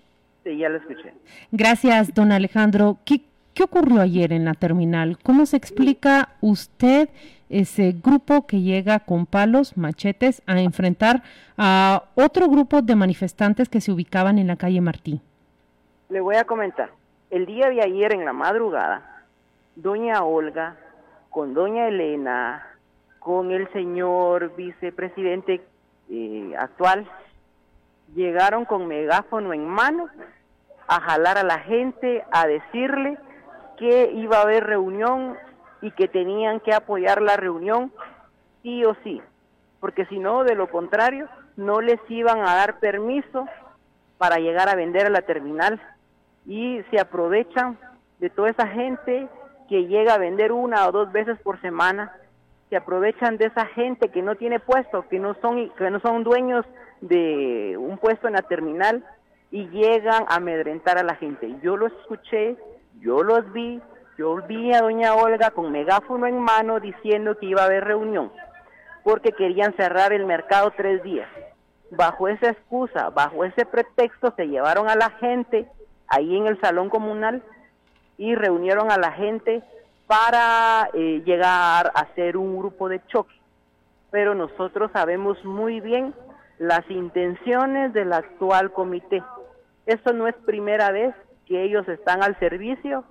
Sí, 0.45 0.57
ya 0.57 0.69
lo 0.69 0.79
escuché. 0.79 1.13
Gracias, 1.51 2.15
don 2.15 2.33
Alejandro. 2.33 2.99
¿Qué, 3.05 3.23
¿Qué 3.55 3.65
ocurrió 3.65 4.01
ayer 4.01 4.33
en 4.33 4.45
la 4.45 4.55
terminal? 4.55 5.19
¿Cómo 5.23 5.45
se 5.47 5.57
explica 5.57 6.31
usted 6.41 7.09
ese 7.51 7.93
grupo 7.93 8.47
que 8.47 8.61
llega 8.61 9.01
con 9.01 9.27
palos, 9.27 9.77
machetes, 9.77 10.43
a 10.47 10.61
enfrentar 10.61 11.23
a 11.59 12.05
otro 12.15 12.49
grupo 12.49 12.81
de 12.81 12.95
manifestantes 12.95 13.69
que 13.69 13.81
se 13.81 13.93
ubicaban 13.93 14.39
en 14.39 14.47
la 14.47 14.57
calle 14.57 14.81
Martí? 14.81 15.21
Le 16.09 16.21
voy 16.21 16.37
a 16.37 16.45
comentar. 16.45 16.91
El 17.31 17.47
día 17.47 17.69
de 17.69 17.83
ayer 17.83 18.15
en 18.15 18.25
la 18.25 18.33
madrugada, 18.33 19.25
doña 19.77 20.23
Olga, 20.25 20.77
con 21.29 21.55
doña 21.55 21.87
Elena, 21.89 22.67
con 23.19 23.51
el 23.53 23.71
señor 23.73 24.57
vicepresidente 24.57 25.61
eh, 26.09 26.55
actual, 26.59 27.07
llegaron 28.15 28.65
con 28.65 28.87
megáfono 28.87 29.53
en 29.53 29.67
mano 29.67 30.09
a 30.87 31.01
jalar 31.01 31.39
a 31.39 31.45
la 31.45 31.61
gente, 31.61 32.25
a 32.33 32.47
decirle 32.47 33.19
que 33.79 34.11
iba 34.13 34.39
a 34.39 34.43
haber 34.43 34.65
reunión 34.65 35.37
y 35.83 35.91
que 35.93 36.09
tenían 36.09 36.61
que 36.61 36.75
apoyar 36.75 37.23
la 37.23 37.37
reunión 37.37 37.93
sí 38.63 38.85
o 38.85 38.95
sí, 39.03 39.23
porque 39.81 40.05
si 40.07 40.19
no, 40.19 40.45
de 40.45 40.55
lo 40.55 40.69
contrario, 40.69 41.29
no 41.57 41.81
les 41.81 42.01
iban 42.09 42.41
a 42.41 42.57
dar 42.57 42.79
permiso 42.79 43.47
para 44.19 44.37
llegar 44.37 44.69
a 44.69 44.75
vender 44.75 45.07
a 45.07 45.11
la 45.11 45.23
terminal. 45.23 45.81
Y 46.47 46.83
se 46.91 47.01
aprovechan 47.01 47.79
de 48.19 48.29
toda 48.29 48.51
esa 48.51 48.67
gente 48.67 49.29
que 49.69 49.87
llega 49.87 50.15
a 50.15 50.19
vender 50.19 50.53
una 50.53 50.87
o 50.87 50.93
dos 50.93 51.11
veces 51.13 51.39
por 51.41 51.61
semana, 51.61 52.13
se 52.69 52.77
aprovechan 52.77 53.37
de 53.37 53.47
esa 53.47 53.67
gente 53.67 54.11
que 54.11 54.23
no 54.23 54.35
tiene 54.35 54.61
puesto, 54.61 55.09
que 55.09 55.19
no 55.19 55.35
son 55.41 55.71
que 55.71 55.91
no 55.91 56.01
son 56.01 56.23
dueños 56.23 56.67
de 57.01 57.77
un 57.79 57.99
puesto 57.99 58.27
en 58.27 58.35
la 58.35 58.43
terminal 58.43 59.05
y 59.51 59.69
llegan 59.69 60.25
a 60.29 60.37
amedrentar 60.37 60.99
a 60.99 61.03
la 61.03 61.17
gente. 61.17 61.57
Yo 61.63 61.77
lo 61.77 61.87
escuché, 61.87 62.57
yo 63.01 63.23
los 63.23 63.53
vi, 63.53 63.81
yo 64.17 64.37
vi 64.47 64.73
a 64.73 64.83
doña 64.83 65.15
Olga 65.15 65.51
con 65.51 65.73
megáfono 65.73 66.27
en 66.27 66.39
mano 66.39 66.79
diciendo 66.81 67.39
que 67.39 67.47
iba 67.47 67.63
a 67.63 67.67
haber 67.67 67.85
reunión, 67.85 68.31
porque 69.03 69.33
querían 69.33 69.75
cerrar 69.77 70.13
el 70.13 70.27
mercado 70.27 70.73
tres 70.77 71.03
días. 71.03 71.29
Bajo 71.91 72.29
esa 72.29 72.51
excusa, 72.51 73.11
bajo 73.11 73.45
ese 73.45 73.67
pretexto, 73.67 74.33
se 74.37 74.47
llevaron 74.47 74.89
a 74.89 74.95
la 74.95 75.11
gente 75.11 75.67
ahí 76.07 76.37
en 76.37 76.47
el 76.47 76.61
salón 76.61 76.89
comunal 76.89 77.43
y 78.17 78.35
reunieron 78.35 78.93
a 78.93 78.99
la 78.99 79.13
gente 79.13 79.63
para 80.07 80.91
eh, 80.93 81.23
llegar 81.25 81.91
a 81.95 82.01
hacer 82.01 82.37
un 82.37 82.59
grupo 82.59 82.89
de 82.89 83.01
choque. 83.07 83.35
Pero 84.11 84.35
nosotros 84.35 84.91
sabemos 84.93 85.43
muy 85.45 85.81
bien 85.81 86.15
las 86.61 86.89
intenciones 86.91 87.95
del 87.95 88.13
actual 88.13 88.71
comité. 88.71 89.23
Esto 89.87 90.13
no 90.13 90.29
es 90.29 90.35
primera 90.45 90.93
vez 90.93 91.15
que 91.47 91.65
ellos 91.65 91.89
están 91.89 92.23
al 92.23 92.39
servicio 92.39 93.03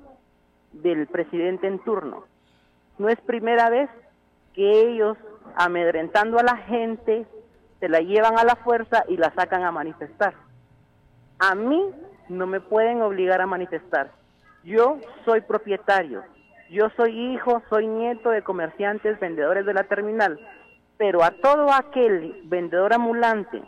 del 0.71 1.07
presidente 1.07 1.65
en 1.65 1.79
turno. 1.79 2.25
No 2.99 3.09
es 3.09 3.19
primera 3.21 3.71
vez 3.71 3.89
que 4.53 4.91
ellos, 4.91 5.17
amedrentando 5.55 6.37
a 6.37 6.43
la 6.43 6.57
gente, 6.57 7.25
se 7.79 7.89
la 7.89 8.01
llevan 8.01 8.37
a 8.37 8.43
la 8.43 8.55
fuerza 8.55 9.03
y 9.07 9.17
la 9.17 9.33
sacan 9.33 9.63
a 9.63 9.71
manifestar. 9.71 10.35
A 11.39 11.55
mí 11.55 11.89
no 12.27 12.45
me 12.45 12.59
pueden 12.59 13.01
obligar 13.01 13.41
a 13.41 13.47
manifestar. 13.47 14.11
Yo 14.63 14.99
soy 15.25 15.41
propietario, 15.41 16.23
yo 16.69 16.91
soy 16.95 17.33
hijo, 17.33 17.63
soy 17.67 17.87
nieto 17.87 18.29
de 18.29 18.43
comerciantes, 18.43 19.19
vendedores 19.19 19.65
de 19.65 19.73
la 19.73 19.85
terminal 19.85 20.39
pero 20.99 21.23
a 21.23 21.31
todo 21.31 21.73
aquel 21.73 22.41
vendedor 22.43 22.93
ambulante 22.93 23.63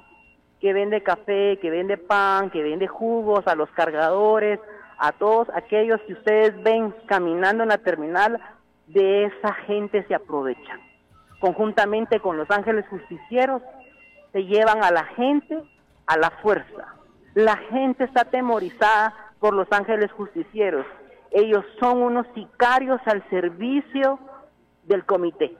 que 0.59 0.73
vende 0.73 1.01
café, 1.01 1.57
que 1.59 1.71
vende 1.71 1.97
pan, 1.97 2.51
que 2.51 2.61
vende 2.61 2.85
jugos, 2.85 3.47
a 3.47 3.55
los 3.55 3.71
cargadores, 3.71 4.59
a 4.99 5.13
todos 5.13 5.47
aquellos 5.55 5.99
que 6.01 6.13
ustedes 6.13 6.61
ven 6.61 6.93
caminando 7.07 7.63
en 7.63 7.69
la 7.69 7.79
terminal, 7.79 8.39
de 8.85 9.23
esa 9.23 9.53
gente 9.65 10.05
se 10.07 10.13
aprovechan. 10.13 10.79
Conjuntamente 11.39 12.19
con 12.19 12.37
los 12.37 12.51
ángeles 12.51 12.85
justicieros, 12.89 13.63
se 14.33 14.43
llevan 14.43 14.83
a 14.83 14.91
la 14.91 15.05
gente 15.05 15.57
a 16.05 16.17
la 16.17 16.29
fuerza. 16.43 16.95
La 17.33 17.55
gente 17.57 18.03
está 18.03 18.21
atemorizada 18.21 19.15
por 19.39 19.55
los 19.55 19.71
ángeles 19.71 20.11
justicieros 20.11 20.85
ellos 21.31 21.63
son 21.79 22.01
unos 22.01 22.27
sicarios 22.35 22.99
al 23.05 23.27
servicio 23.29 24.19
del 24.83 25.05
comité. 25.05 25.57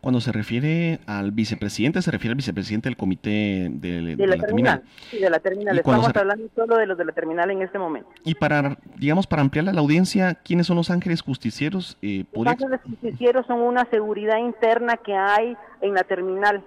Cuando 0.00 0.20
se 0.20 0.32
refiere 0.32 1.00
al 1.06 1.30
vicepresidente, 1.32 2.00
se 2.02 2.10
refiere 2.10 2.32
al 2.32 2.36
vicepresidente 2.36 2.88
del 2.88 2.96
comité 2.96 3.68
de, 3.70 4.16
de, 4.16 4.26
la, 4.26 4.36
terminal. 4.36 4.82
Sí, 5.10 5.18
de 5.18 5.30
la 5.30 5.38
terminal. 5.40 5.78
Estamos 5.78 6.10
hablando 6.14 6.48
solo 6.54 6.76
de 6.76 6.86
los 6.86 6.96
de 6.96 7.04
la 7.04 7.12
terminal 7.12 7.50
en 7.50 7.62
este 7.62 7.78
momento. 7.78 8.08
Y 8.24 8.34
para, 8.34 8.78
digamos, 8.96 9.26
para 9.26 9.42
ampliar 9.42 9.66
la 9.66 9.80
audiencia, 9.80 10.34
¿quiénes 10.34 10.66
son 10.66 10.76
los 10.76 10.90
ángeles 10.90 11.20
justicieros? 11.22 11.98
Eh, 12.02 12.24
los 12.32 12.46
ángeles 12.46 12.80
justicieros 12.82 13.46
son 13.46 13.60
una 13.60 13.84
seguridad 13.86 14.38
interna 14.38 14.96
que 14.96 15.14
hay 15.14 15.56
en 15.80 15.94
la 15.94 16.04
terminal. 16.04 16.62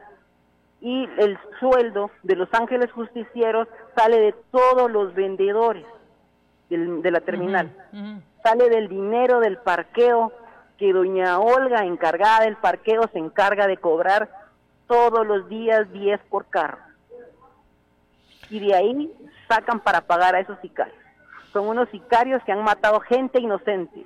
Y 0.81 1.07
el 1.17 1.37
sueldo 1.59 2.11
de 2.23 2.35
los 2.35 2.49
ángeles 2.53 2.91
justicieros 2.91 3.67
sale 3.95 4.19
de 4.19 4.35
todos 4.51 4.91
los 4.91 5.15
vendedores 5.15 5.85
de 6.69 7.11
la 7.11 7.21
terminal. 7.21 7.71
Sale 8.43 8.69
del 8.69 8.89
dinero 8.89 9.39
del 9.39 9.57
parqueo 9.57 10.33
que 10.83 10.91
doña 10.91 11.39
Olga, 11.39 11.85
encargada 11.85 12.43
del 12.43 12.57
parqueo, 12.57 13.07
se 13.13 13.17
encarga 13.17 13.67
de 13.67 13.77
cobrar 13.77 14.29
todos 14.85 15.25
los 15.25 15.47
días 15.47 15.89
10 15.93 16.19
por 16.29 16.47
carro. 16.47 16.79
Y 18.49 18.59
de 18.59 18.75
ahí 18.75 19.13
sacan 19.47 19.79
para 19.79 20.01
pagar 20.01 20.35
a 20.35 20.41
esos 20.41 20.59
sicarios. 20.59 20.97
Son 21.53 21.69
unos 21.69 21.87
sicarios 21.87 22.43
que 22.43 22.51
han 22.51 22.65
matado 22.65 22.99
gente 22.99 23.39
inocente. 23.39 24.05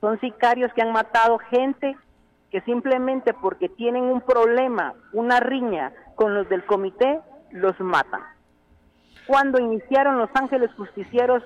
Son 0.00 0.18
sicarios 0.18 0.72
que 0.72 0.82
han 0.82 0.90
matado 0.90 1.38
gente 1.38 1.96
que 2.50 2.60
simplemente 2.62 3.32
porque 3.32 3.68
tienen 3.68 4.02
un 4.02 4.20
problema, 4.20 4.94
una 5.12 5.38
riña 5.38 5.92
con 6.16 6.34
los 6.34 6.48
del 6.48 6.66
comité, 6.66 7.20
los 7.52 7.78
matan. 7.78 8.22
Cuando 9.28 9.60
iniciaron 9.60 10.18
Los 10.18 10.30
Ángeles 10.34 10.72
Justicieros, 10.76 11.44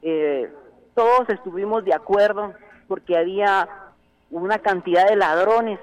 eh, 0.00 0.50
todos 0.94 1.28
estuvimos 1.28 1.84
de 1.84 1.92
acuerdo 1.92 2.54
porque 2.88 3.18
había 3.18 3.68
una 4.32 4.58
cantidad 4.58 5.06
de 5.08 5.16
ladrones 5.16 5.78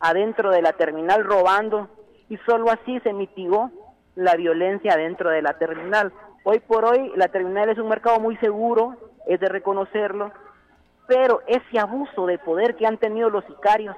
adentro 0.00 0.50
de 0.50 0.62
la 0.62 0.72
terminal 0.72 1.24
robando 1.24 1.88
y 2.28 2.36
solo 2.38 2.70
así 2.70 2.98
se 3.00 3.12
mitigó 3.12 3.70
la 4.16 4.34
violencia 4.34 4.96
dentro 4.96 5.30
de 5.30 5.42
la 5.42 5.54
terminal. 5.58 6.12
Hoy 6.44 6.60
por 6.60 6.84
hoy 6.84 7.12
la 7.14 7.28
terminal 7.28 7.68
es 7.68 7.78
un 7.78 7.88
mercado 7.88 8.18
muy 8.18 8.36
seguro, 8.38 8.96
es 9.26 9.38
de 9.38 9.48
reconocerlo, 9.48 10.32
pero 11.06 11.42
ese 11.46 11.78
abuso 11.78 12.26
de 12.26 12.38
poder 12.38 12.74
que 12.74 12.86
han 12.86 12.98
tenido 12.98 13.30
los 13.30 13.44
sicarios, 13.44 13.96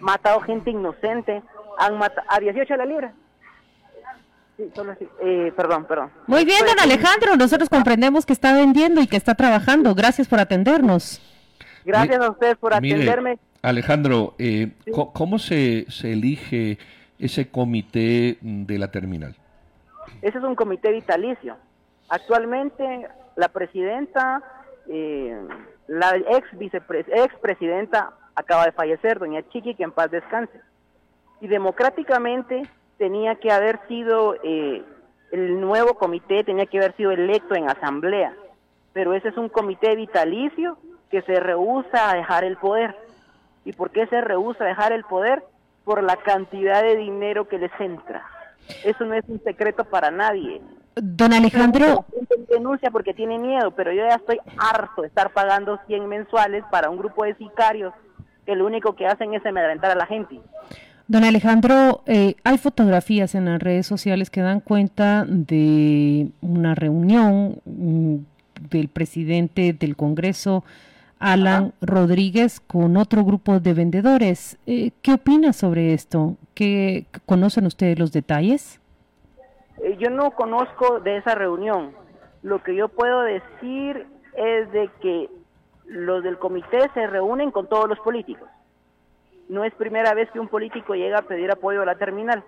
matado 0.00 0.40
gente 0.40 0.70
inocente, 0.70 1.42
han 1.78 1.98
matado 1.98 2.26
a 2.28 2.38
18 2.38 2.74
a 2.74 2.76
la 2.76 2.86
libra. 2.86 3.12
Sí, 4.56 4.70
solo 4.74 4.92
así. 4.92 5.08
Eh, 5.22 5.52
perdón, 5.56 5.86
perdón. 5.86 6.10
Muy 6.26 6.44
bien, 6.44 6.66
don 6.66 6.78
Alejandro, 6.78 7.36
nosotros 7.36 7.70
comprendemos 7.70 8.26
que 8.26 8.34
está 8.34 8.52
vendiendo 8.52 9.00
y 9.00 9.06
que 9.06 9.16
está 9.16 9.34
trabajando. 9.34 9.94
Gracias 9.94 10.28
por 10.28 10.38
atendernos. 10.38 11.22
Gracias 11.84 12.20
a 12.20 12.30
ustedes 12.30 12.56
por 12.56 12.74
atenderme. 12.74 13.38
Alejandro, 13.62 14.34
eh, 14.38 14.72
¿cómo 15.12 15.38
se, 15.38 15.86
se 15.90 16.12
elige 16.12 16.78
ese 17.18 17.50
comité 17.50 18.38
de 18.40 18.78
la 18.78 18.90
terminal? 18.90 19.36
Ese 20.22 20.38
es 20.38 20.44
un 20.44 20.54
comité 20.54 20.92
vitalicio. 20.92 21.56
Actualmente 22.08 23.06
la 23.36 23.48
presidenta, 23.48 24.42
eh, 24.88 25.38
la 25.86 26.16
ex, 26.16 26.46
ex 26.52 27.34
presidenta 27.40 28.12
acaba 28.34 28.64
de 28.64 28.72
fallecer, 28.72 29.18
doña 29.18 29.42
Chiqui, 29.50 29.74
que 29.74 29.84
en 29.84 29.92
paz 29.92 30.10
descanse. 30.10 30.60
Y 31.40 31.48
democráticamente 31.48 32.62
tenía 32.98 33.34
que 33.36 33.50
haber 33.50 33.80
sido, 33.88 34.36
eh, 34.42 34.82
el 35.32 35.60
nuevo 35.60 35.94
comité 35.94 36.44
tenía 36.44 36.66
que 36.66 36.78
haber 36.78 36.96
sido 36.96 37.12
electo 37.12 37.54
en 37.54 37.68
asamblea, 37.68 38.34
pero 38.92 39.14
ese 39.14 39.28
es 39.28 39.36
un 39.36 39.48
comité 39.48 39.94
vitalicio 39.94 40.78
que 41.10 41.22
se 41.22 41.40
rehúsa 41.40 42.10
a 42.10 42.14
dejar 42.14 42.44
el 42.44 42.56
poder. 42.56 42.94
¿Y 43.64 43.72
por 43.72 43.90
qué 43.90 44.06
se 44.06 44.20
rehúsa 44.20 44.64
a 44.64 44.68
dejar 44.68 44.92
el 44.92 45.04
poder? 45.04 45.42
Por 45.84 46.02
la 46.02 46.16
cantidad 46.16 46.82
de 46.82 46.96
dinero 46.96 47.48
que 47.48 47.58
les 47.58 47.72
entra. 47.78 48.24
Eso 48.84 49.04
no 49.04 49.14
es 49.14 49.24
un 49.28 49.42
secreto 49.42 49.84
para 49.84 50.10
nadie. 50.10 50.60
Don 50.94 51.32
Alejandro. 51.32 52.04
denuncia 52.48 52.90
porque 52.90 53.14
tiene 53.14 53.38
miedo, 53.38 53.70
pero 53.72 53.92
yo 53.92 54.02
ya 54.02 54.16
estoy 54.16 54.38
harto 54.58 55.02
de 55.02 55.08
estar 55.08 55.32
pagando 55.32 55.78
100 55.86 56.08
mensuales 56.08 56.64
para 56.70 56.90
un 56.90 56.98
grupo 56.98 57.24
de 57.24 57.34
sicarios 57.36 57.94
que 58.44 58.54
lo 58.54 58.66
único 58.66 58.94
que 58.96 59.06
hacen 59.06 59.34
es 59.34 59.44
amedrentar 59.46 59.90
a 59.90 59.94
la 59.94 60.06
gente. 60.06 60.40
Don 61.06 61.24
Alejandro, 61.24 62.02
eh, 62.06 62.36
hay 62.44 62.58
fotografías 62.58 63.34
en 63.34 63.46
las 63.46 63.60
redes 63.60 63.86
sociales 63.86 64.30
que 64.30 64.42
dan 64.42 64.60
cuenta 64.60 65.24
de 65.26 66.28
una 66.40 66.74
reunión 66.74 67.60
mm, 67.64 68.16
del 68.70 68.88
presidente 68.88 69.72
del 69.72 69.96
Congreso 69.96 70.64
Alan 71.20 71.74
Rodríguez 71.82 72.60
con 72.60 72.96
otro 72.96 73.24
grupo 73.24 73.60
de 73.60 73.74
vendedores. 73.74 74.58
Eh, 74.66 74.90
¿Qué 75.02 75.12
opina 75.12 75.52
sobre 75.52 75.92
esto? 75.92 76.36
¿Qué, 76.54 77.06
¿Conocen 77.26 77.66
ustedes 77.66 77.98
los 77.98 78.10
detalles? 78.10 78.80
Eh, 79.82 79.96
yo 79.98 80.08
no 80.08 80.30
conozco 80.30 80.98
de 81.00 81.18
esa 81.18 81.34
reunión. 81.34 81.92
Lo 82.42 82.62
que 82.62 82.74
yo 82.74 82.88
puedo 82.88 83.20
decir 83.20 84.06
es 84.34 84.72
de 84.72 84.90
que 85.02 85.28
los 85.84 86.24
del 86.24 86.38
comité 86.38 86.88
se 86.94 87.06
reúnen 87.06 87.50
con 87.50 87.68
todos 87.68 87.86
los 87.86 87.98
políticos. 88.00 88.48
No 89.50 89.62
es 89.64 89.74
primera 89.74 90.14
vez 90.14 90.30
que 90.30 90.40
un 90.40 90.48
político 90.48 90.94
llega 90.94 91.18
a 91.18 91.22
pedir 91.22 91.50
apoyo 91.50 91.82
a 91.82 91.86
la 91.86 91.96
terminal. 91.96 92.42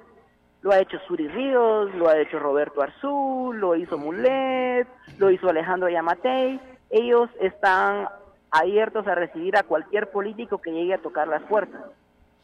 Lo 0.62 0.70
ha 0.70 0.78
hecho 0.78 0.98
Suri 1.06 1.28
Ríos, 1.28 1.92
lo 1.96 2.08
ha 2.08 2.16
hecho 2.16 2.38
Roberto 2.38 2.80
Arzú, 2.80 3.52
lo 3.52 3.74
hizo 3.74 3.98
Mulet, 3.98 4.86
lo 5.18 5.30
hizo 5.30 5.50
Alejandro 5.50 5.90
Yamatei. 5.90 6.58
Ellos 6.88 7.28
están 7.40 8.08
abiertos 8.52 9.06
a 9.08 9.14
recibir 9.14 9.56
a 9.56 9.62
cualquier 9.62 10.10
político 10.10 10.58
que 10.58 10.72
llegue 10.72 10.94
a 10.94 11.02
tocar 11.02 11.26
las 11.26 11.42
puertas. 11.44 11.80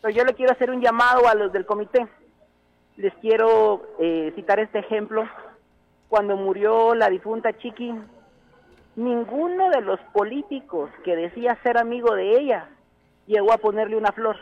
Pero 0.00 0.14
yo 0.14 0.24
le 0.24 0.34
quiero 0.34 0.52
hacer 0.52 0.70
un 0.70 0.80
llamado 0.80 1.28
a 1.28 1.34
los 1.34 1.52
del 1.52 1.66
comité. 1.66 2.08
Les 2.96 3.14
quiero 3.16 3.82
eh, 4.00 4.32
citar 4.34 4.58
este 4.58 4.78
ejemplo. 4.78 5.28
Cuando 6.08 6.36
murió 6.36 6.94
la 6.94 7.10
difunta 7.10 7.56
Chiqui, 7.58 7.94
ninguno 8.96 9.68
de 9.70 9.82
los 9.82 10.00
políticos 10.12 10.90
que 11.04 11.14
decía 11.14 11.58
ser 11.62 11.76
amigo 11.76 12.14
de 12.14 12.40
ella 12.40 12.68
llegó 13.26 13.52
a 13.52 13.58
ponerle 13.58 13.96
una 13.96 14.12
flor. 14.12 14.36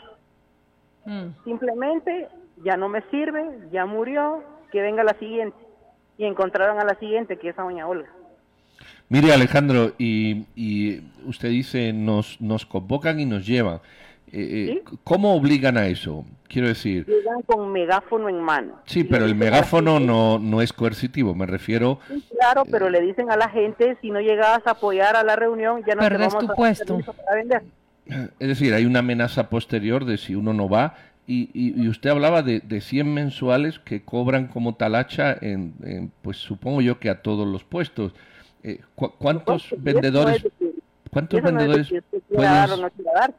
Mm. 1.04 1.30
Simplemente, 1.44 2.28
ya 2.62 2.76
no 2.76 2.88
me 2.88 3.02
sirve, 3.10 3.58
ya 3.72 3.86
murió, 3.86 4.44
que 4.70 4.80
venga 4.80 5.02
la 5.02 5.14
siguiente. 5.14 5.58
Y 6.16 6.24
encontraron 6.24 6.78
a 6.78 6.84
la 6.84 6.94
siguiente, 6.94 7.38
que 7.38 7.48
es 7.48 7.58
a 7.58 7.62
doña 7.62 7.88
Olga. 7.88 8.08
Mire 9.08 9.32
Alejandro, 9.32 9.92
y, 9.98 11.02
usted 11.24 11.50
dice 11.50 11.92
nos, 11.92 12.40
nos 12.40 12.66
convocan 12.66 13.20
y 13.20 13.24
nos 13.24 13.46
llevan. 13.46 13.80
Eh, 14.32 14.82
eh, 14.82 14.82
¿Cómo 15.04 15.34
obligan 15.34 15.76
a 15.76 15.86
eso? 15.86 16.24
Quiero 16.48 16.68
decir... 16.68 17.06
Llegan 17.06 17.42
con 17.42 17.72
megáfono 17.72 18.28
en 18.28 18.40
mano. 18.40 18.80
Sí, 18.84 19.04
pero 19.04 19.24
el 19.24 19.34
megáfono 19.34 20.00
no, 20.00 20.38
no 20.38 20.62
es 20.62 20.72
coercitivo, 20.72 21.34
me 21.34 21.46
refiero... 21.46 22.00
claro, 22.36 22.64
pero 22.70 22.90
le 22.90 23.00
dicen 23.00 23.30
a 23.30 23.36
la 23.36 23.48
gente, 23.48 23.96
si 24.00 24.10
no 24.10 24.20
llegas 24.20 24.66
a 24.66 24.72
apoyar 24.72 25.16
a 25.16 25.22
la 25.22 25.36
reunión, 25.36 25.82
ya 25.86 25.94
no 25.94 26.08
te 26.08 26.16
vamos 26.16 26.38
tu 26.38 26.54
puesto. 26.54 26.98
para 26.98 27.36
vender. 27.36 27.62
Es 28.38 28.48
decir, 28.48 28.74
hay 28.74 28.84
una 28.84 29.00
amenaza 29.00 29.48
posterior 29.48 30.04
de 30.04 30.16
si 30.16 30.34
uno 30.34 30.52
no 30.52 30.68
va, 30.68 30.94
y, 31.28 31.50
y, 31.54 31.88
usted 31.88 32.10
hablaba 32.10 32.42
de, 32.42 32.60
de 32.60 32.80
100 32.80 33.12
mensuales 33.12 33.80
que 33.80 34.04
cobran 34.04 34.46
como 34.46 34.76
talacha, 34.76 35.36
en, 35.40 36.12
pues 36.22 36.36
supongo 36.36 36.80
yo 36.82 37.00
que 37.00 37.10
a 37.10 37.20
todos 37.20 37.48
los 37.48 37.64
puestos. 37.64 38.12
Eh, 38.66 38.80
¿Cuántos 38.96 39.72
vendedores? 39.78 40.44
¿Cuántos 41.12 41.40
vendedores 41.40 41.88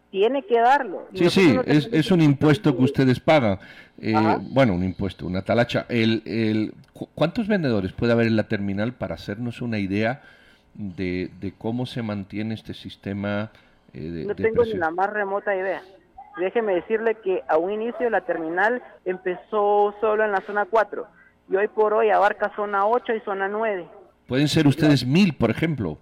Tiene 0.10 0.42
que 0.44 0.58
darlo. 0.58 1.06
Sí, 1.14 1.30
sí, 1.30 1.60
es, 1.66 1.90
es, 1.92 2.12
un 2.12 2.22
impuesto 2.22 2.76
que 2.76 2.84
ustedes 2.84 3.20
pagan. 3.20 3.60
Eh, 4.02 4.16
bueno, 4.52 4.74
un 4.74 4.86
impuesto, 4.86 5.28
una 5.28 5.42
talacha. 5.42 5.86
El, 5.90 6.24
el, 6.26 6.74
¿Cuántos 7.14 7.50
vendedores 7.50 7.92
puede 7.92 8.14
haber 8.14 8.28
en 8.28 8.38
la 8.38 8.48
terminal 8.48 8.94
para 8.94 9.16
hacernos 9.16 9.62
una 9.62 9.80
idea 9.80 10.22
de, 10.74 11.30
de 11.42 11.54
cómo 11.58 11.86
se 11.86 12.02
mantiene 12.02 12.54
este 12.54 12.74
sistema? 12.74 13.52
Eh, 13.94 14.00
de, 14.00 14.26
no 14.26 14.34
tengo 14.34 14.64
ni 14.64 14.76
la 14.76 14.92
más 14.92 15.12
remota 15.12 15.54
idea. 15.54 15.82
Déjeme 16.38 16.74
decirle 16.74 17.16
que 17.16 17.44
a 17.50 17.58
un 17.58 17.72
inicio 17.72 18.10
la 18.10 18.22
terminal 18.22 18.82
empezó 19.04 19.94
solo 20.00 20.24
en 20.24 20.32
la 20.32 20.40
zona 20.42 20.66
4 20.66 21.06
y 21.50 21.56
hoy 21.58 21.68
por 21.68 21.94
hoy 21.94 22.12
abarca 22.12 22.54
zona 22.56 22.88
8 22.88 23.14
y 23.14 23.20
zona 23.22 23.50
9 23.50 23.97
Pueden 24.28 24.48
ser 24.48 24.68
ustedes 24.68 25.06
mil, 25.06 25.36
por 25.36 25.50
ejemplo. 25.50 25.98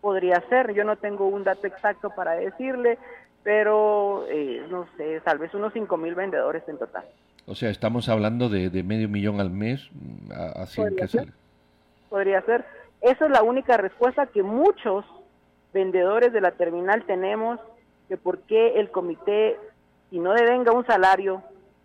Podría 0.00 0.42
ser, 0.48 0.72
yo 0.72 0.84
no 0.84 0.96
tengo 0.96 1.28
un 1.28 1.44
dato 1.44 1.66
exacto 1.66 2.10
para 2.10 2.32
decirle, 2.32 2.98
pero 3.42 4.24
eh, 4.28 4.66
no 4.70 4.86
sé, 4.96 5.20
tal 5.20 5.38
vez 5.38 5.52
unos 5.54 5.72
cinco 5.72 5.96
mil 5.96 6.14
vendedores 6.14 6.66
en 6.68 6.78
total. 6.78 7.04
O 7.46 7.54
sea, 7.54 7.70
estamos 7.70 8.08
hablando 8.08 8.48
de, 8.48 8.70
medio 8.82 9.08
millón 9.08 9.40
al 9.40 9.50
mes, 9.50 9.88
mm, 9.92 10.32
así 10.56 10.82
que 10.96 11.08
ser? 11.08 11.28
Podría 12.08 12.40
ser. 12.42 12.64
Esa 13.00 13.26
es 13.26 13.30
la 13.30 13.42
única 13.42 13.76
respuesta 13.76 14.26
que 14.26 14.42
muchos 14.42 15.04
vendedores 15.72 16.32
de 16.32 16.40
la 16.40 16.52
terminal 16.52 17.04
tenemos, 17.06 17.60
de 18.08 18.16
por 18.16 18.40
qué 18.40 18.80
el 18.80 18.90
comité, 18.90 19.56
si 20.10 20.18
no 20.18 20.32
devenga 20.32 20.72
un 20.72 20.86
salario, 20.86 21.42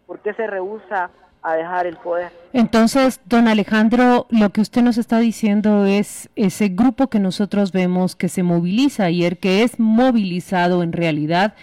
por 0.07 0.19
qué 0.19 0.33
se 0.33 0.47
rehúsa 0.47 1.11
a 1.43 1.55
dejar 1.55 1.85
el 1.87 1.97
poder. 1.97 2.31
Entonces, 2.53 3.19
don 3.25 3.47
Alejandro, 3.47 4.27
lo 4.29 4.49
que 4.51 4.61
usted 4.61 4.81
nos 4.81 4.97
está 4.97 5.19
diciendo 5.19 5.85
es 5.85 6.29
ese 6.35 6.69
grupo 6.69 7.07
que 7.09 7.19
nosotros 7.19 7.71
vemos 7.71 8.15
que 8.15 8.29
se 8.29 8.43
moviliza 8.43 9.05
ayer, 9.05 9.37
que 9.37 9.63
es 9.63 9.79
movilizado 9.79 10.83
en 10.83 10.93
realidad, 10.93 11.53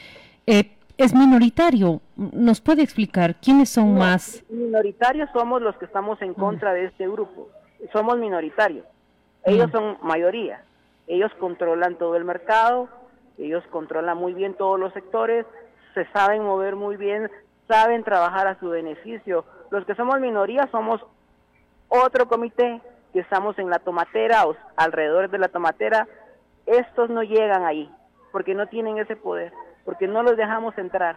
eh, 0.47 0.73
es 0.99 1.15
minoritario. 1.15 2.01
¿Nos 2.17 2.61
puede 2.61 2.83
explicar 2.83 3.37
quiénes 3.37 3.71
son 3.71 3.95
más? 3.97 4.43
Minoritarios 4.51 5.31
somos 5.33 5.63
los 5.63 5.75
que 5.77 5.87
estamos 5.87 6.21
en 6.21 6.35
contra 6.35 6.75
de 6.75 6.85
este 6.87 7.09
grupo. 7.09 7.49
Somos 7.93 8.19
minoritarios. 8.19 8.85
Ellos 9.45 9.69
Mm. 9.69 9.73
son 9.73 9.97
mayoría. 10.03 10.63
Ellos 11.07 11.33
controlan 11.41 11.97
todo 11.97 12.17
el 12.17 12.25
mercado, 12.25 12.89
ellos 13.39 13.65
controlan 13.71 14.19
muy 14.19 14.35
bien 14.35 14.53
todos 14.55 14.79
los 14.79 14.93
sectores, 14.93 15.47
se 15.95 16.05
saben 16.13 16.45
mover 16.45 16.77
muy 16.77 16.97
bien, 16.97 17.31
saben 17.67 18.05
trabajar 18.05 18.47
a 18.47 18.59
su 18.61 18.69
beneficio. 18.69 19.45
Los 19.71 19.85
que 19.85 19.95
somos 19.95 20.21
minoría 20.21 20.69
somos 20.71 21.01
otro 21.89 22.27
comité 22.27 22.81
que 23.13 23.21
estamos 23.21 23.59
en 23.59 23.71
la 23.71 23.79
tomatera 23.79 24.47
o 24.47 24.57
alrededor 24.77 25.31
de 25.31 25.39
la 25.39 25.49
tomatera. 25.49 26.07
Estos 26.67 27.11
no 27.11 27.23
llegan 27.23 27.65
ahí 27.65 27.91
porque 28.33 28.55
no 28.55 28.67
tienen 28.67 28.99
ese 28.99 29.17
poder, 29.17 29.53
porque 29.85 30.07
no 30.07 30.23
los 30.23 30.37
dejamos 30.37 30.77
entrar. 30.79 31.17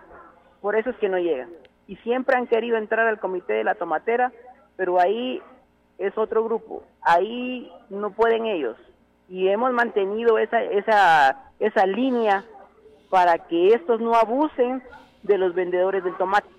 Por 0.61 0.75
eso 0.75 0.89
es 0.89 0.97
que 0.97 1.09
no 1.09 1.17
llegan. 1.17 1.49
Y 1.87 1.95
siempre 1.97 2.35
han 2.35 2.47
querido 2.47 2.77
entrar 2.77 3.07
al 3.07 3.19
comité 3.19 3.53
de 3.53 3.63
la 3.63 3.75
tomatera, 3.75 4.31
pero 4.75 4.99
ahí 4.99 5.41
es 5.97 6.17
otro 6.17 6.43
grupo. 6.43 6.83
Ahí 7.01 7.71
no 7.89 8.11
pueden 8.11 8.45
ellos. 8.45 8.77
Y 9.29 9.49
hemos 9.49 9.71
mantenido 9.73 10.37
esa, 10.37 10.61
esa, 10.63 11.51
esa 11.59 11.85
línea 11.85 12.43
para 13.09 13.37
que 13.37 13.73
estos 13.73 13.99
no 13.99 14.15
abusen 14.15 14.81
de 15.23 15.37
los 15.37 15.53
vendedores 15.53 16.03
del 16.03 16.15
tomate. 16.17 16.49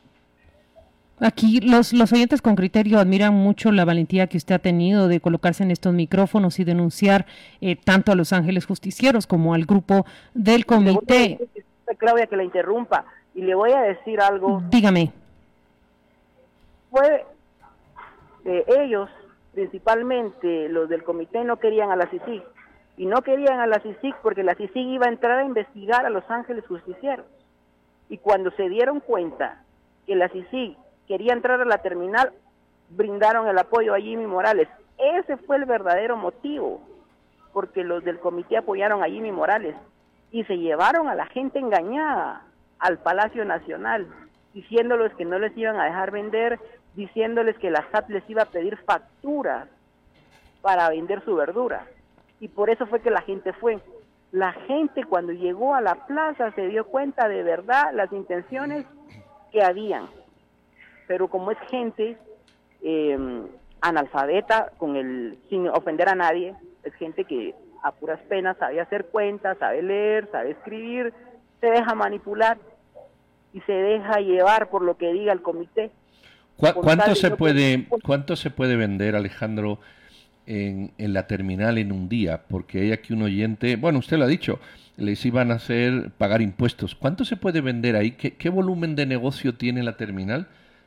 Aquí 1.21 1.61
los, 1.61 1.93
los 1.93 2.13
oyentes 2.13 2.43
con 2.43 2.57
criterio 2.57 2.99
admiran 2.99 3.35
mucho 3.35 3.71
la 3.71 3.85
valentía 3.85 4.27
que 4.27 4.37
usted 4.37 4.57
ha 4.57 4.59
tenido 4.59 5.07
de 5.07 5.21
colocarse 5.21 5.63
en 5.63 5.71
estos 5.71 5.95
micrófonos 5.95 6.59
y 6.59 6.65
denunciar 6.65 7.27
eh, 7.61 7.77
tanto 7.77 8.11
a 8.11 8.17
los 8.17 8.33
ángeles 8.33 8.67
justicieros 8.67 9.27
como 9.27 9.55
al 9.55 9.65
grupo 9.65 10.07
del 10.35 10.63
a 10.63 10.65
comité. 10.65 11.39
disculpe, 11.55 11.97
Claudia, 11.99 12.27
que 12.27 12.37
la 12.37 12.43
interrumpa. 12.43 13.05
Y 13.35 13.43
le 13.43 13.55
voy 13.55 13.71
a 13.73 13.83
decir 13.83 14.21
algo. 14.21 14.63
Dígame. 14.71 15.13
Fue 16.91 17.25
eh, 18.45 18.65
ellos, 18.81 19.09
principalmente 19.53 20.69
los 20.69 20.89
del 20.89 21.05
comité, 21.05 21.45
no 21.45 21.59
querían 21.59 21.91
a 21.91 21.97
la 21.97 22.07
CICIG. 22.07 22.43
Y 22.97 23.07
no 23.07 23.23
querían 23.23 23.61
a 23.61 23.67
la 23.67 23.81
CICIG 23.81 24.17
porque 24.21 24.43
la 24.43 24.55
CICIG 24.57 24.95
iba 24.95 25.07
a 25.07 25.11
entrar 25.11 25.39
a 25.39 25.45
investigar 25.45 26.07
a 26.07 26.11
los 26.11 26.29
ángeles 26.29 26.65
justicieros. 26.67 27.27
Y 28.09 28.19
cuando 28.19 28.51
se 28.53 28.69
dieron 28.69 29.01
cuenta 29.01 29.63
que 30.07 30.17
la 30.17 30.29
CICIG 30.29 30.77
quería 31.07 31.33
entrar 31.33 31.61
a 31.61 31.65
la 31.65 31.79
terminal, 31.79 32.33
brindaron 32.91 33.49
el 33.49 33.59
apoyo 33.59 33.95
a 33.95 34.01
Jimmy 34.01 34.27
Morales. 34.27 34.69
Ese 34.99 35.37
fue 35.39 35.57
el 35.57 35.65
verdadero 35.65 36.17
motivo, 36.17 36.81
porque 37.53 37.85
los 37.85 38.05
del 38.05 38.19
comité 38.19 38.57
apoyaron 38.57 39.03
a 39.03 39.07
Jimmy 39.07 39.33
Morales 39.33 39.75
y 40.31 40.45
se 40.45 40.59
llevaron 40.59 41.09
a 41.09 41.15
la 41.15 41.27
gente 41.27 41.59
engañada 41.59 42.43
al 42.79 42.99
Palacio 42.99 43.45
Nacional, 43.45 44.07
diciéndoles 44.53 45.15
que 45.15 45.25
no 45.25 45.39
les 45.39 45.57
iban 45.57 45.79
a 45.79 45.85
dejar 45.85 46.11
vender, 46.11 46.59
diciéndoles 46.95 47.57
que 47.59 47.71
la 47.71 47.85
SAT 47.91 48.09
les 48.11 48.29
iba 48.29 48.43
a 48.43 48.51
pedir 48.51 48.77
facturas 48.79 49.69
para 50.61 50.89
vender 50.89 51.25
su 51.25 51.35
verdura. 51.35 51.87
Y 52.41 52.49
por 52.49 52.71
eso 52.71 52.87
fue 52.87 53.01
que 53.01 53.11
la 53.11 53.23
gente 53.23 53.53
fue. 53.53 53.79
La 54.33 54.53
gente 54.53 55.05
cuando 55.05 55.33
llegó 55.33 55.75
a 55.75 55.81
la 55.81 56.07
plaza 56.07 56.51
se 56.53 56.67
dio 56.67 56.87
cuenta 56.87 57.29
de 57.29 57.43
verdad 57.43 57.93
las 57.93 58.13
intenciones 58.13 58.87
que 59.53 59.63
habían. 59.63 60.09
Pero 61.07 61.29
como 61.29 61.51
es 61.51 61.59
gente 61.71 62.17
eh, 62.83 63.19
analfabeta, 63.81 64.73
con 64.79 64.97
el, 64.97 65.39
sin 65.51 65.69
ofender 65.69 66.09
a 66.09 66.15
nadie, 66.15 66.55
es 66.83 66.95
gente 66.95 67.25
que 67.25 67.55
a 67.83 67.93
puras 67.93 68.21
penas 68.29 68.57
sabe 68.59 68.81
hacer 68.81 69.07
cuentas, 69.07 69.59
sabe 69.59 69.83
leer, 69.83 70.29
sabe 70.33 70.53
escribir, 70.53 71.13
se 71.61 71.67
deja 71.67 71.95
manipular 71.95 72.57
y 73.53 73.61
se 73.61 73.73
deja 73.73 74.21
llevar 74.21 74.71
por 74.71 74.83
lo 74.83 74.97
que 74.97 75.13
diga 75.13 75.33
el 75.33 75.43
comité. 75.43 75.91
¿Cu- 76.57 76.73
Con 76.73 76.83
¿Cuánto 76.83 77.15
se 77.15 77.31
puede 77.33 77.79
poner- 77.81 78.03
cuánto 78.03 78.37
se 78.37 78.51
puede 78.51 78.77
vender, 78.77 79.17
Alejandro, 79.17 79.79
en, 80.47 80.93
en 80.99 81.13
la 81.13 81.27
terminal 81.27 81.79
en 81.79 81.93
un 81.93 82.09
día? 82.09 82.43
Porque 82.49 82.81
hay 82.81 82.93
aquí 82.93 83.13
un 83.13 83.23
oyente, 83.23 83.77
bueno, 83.77 83.99
usted 83.99 84.17
lo 84.17 84.25
ha 84.25 84.29
dicho, 84.29 84.61
les 84.97 85.25
iban 85.27 85.51
a 85.51 85.55
hacer 85.57 86.11
pagar 86.17 86.41
impuestos. 86.41 86.95
¿Cuánto 86.95 87.25
se 87.25 87.37
puede 87.37 87.61
vender 87.61 87.97
ahí? 87.97 88.13
¿Qué, 88.13 88.35
qué 88.35 88.49
volumen 88.49 88.95
de 88.97 89.05
negocio 89.07 89.55
tiene 89.55 89.83
la 89.83 89.97
terminal? 89.97 90.47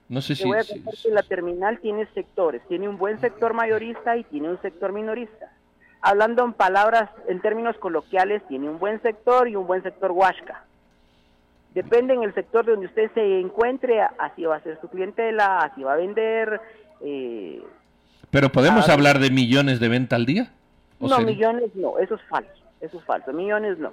No 0.10 0.22
sé 0.22 0.36
Te 0.36 0.44
si, 0.44 0.48
voy 0.48 0.58
a 0.58 0.64
si- 0.64 0.82
que 0.82 1.10
la 1.12 1.24
terminal 1.24 1.80
tiene 1.80 2.06
sectores, 2.14 2.62
tiene 2.68 2.88
un 2.88 2.98
buen 2.98 3.20
sector 3.20 3.54
mayorista 3.54 4.16
y 4.16 4.24
tiene 4.26 4.50
un 4.50 4.62
sector 4.62 4.94
minorista. 4.94 5.52
Hablando 6.02 6.46
en 6.46 6.54
palabras, 6.54 7.10
en 7.28 7.42
términos 7.42 7.76
coloquiales, 7.78 8.42
tiene 8.48 8.70
un 8.70 8.80
buen 8.80 9.02
sector 9.02 9.48
y 9.50 9.56
un 9.56 9.68
buen 9.68 9.84
sector 9.84 10.12
huasca. 10.12 10.64
Depende 11.74 12.14
en 12.14 12.24
el 12.24 12.34
sector 12.34 12.66
donde 12.66 12.86
usted 12.88 13.12
se 13.14 13.40
encuentre, 13.40 14.02
así 14.02 14.44
va 14.46 14.56
a 14.56 14.62
ser 14.62 14.80
su 14.80 14.88
clientela, 14.90 15.60
así 15.60 15.84
va 15.84 15.94
a 15.94 15.98
vender. 15.98 16.62
eh, 17.02 17.62
Pero 18.32 18.50
podemos 18.52 18.88
hablar 18.90 19.20
de 19.20 19.30
millones 19.30 19.80
de 19.80 19.88
venta 19.90 20.16
al 20.16 20.26
día? 20.26 20.52
¿O 21.00 21.08
no, 21.08 21.18
sería- 21.18 21.26
millones 21.34 21.76
no, 21.76 22.00
eso 22.00 22.16
es 22.16 22.22
falso, 22.24 22.64
eso 22.82 22.98
es 22.98 23.04
falso, 23.04 23.32
millones 23.34 23.78
no. 23.78 23.92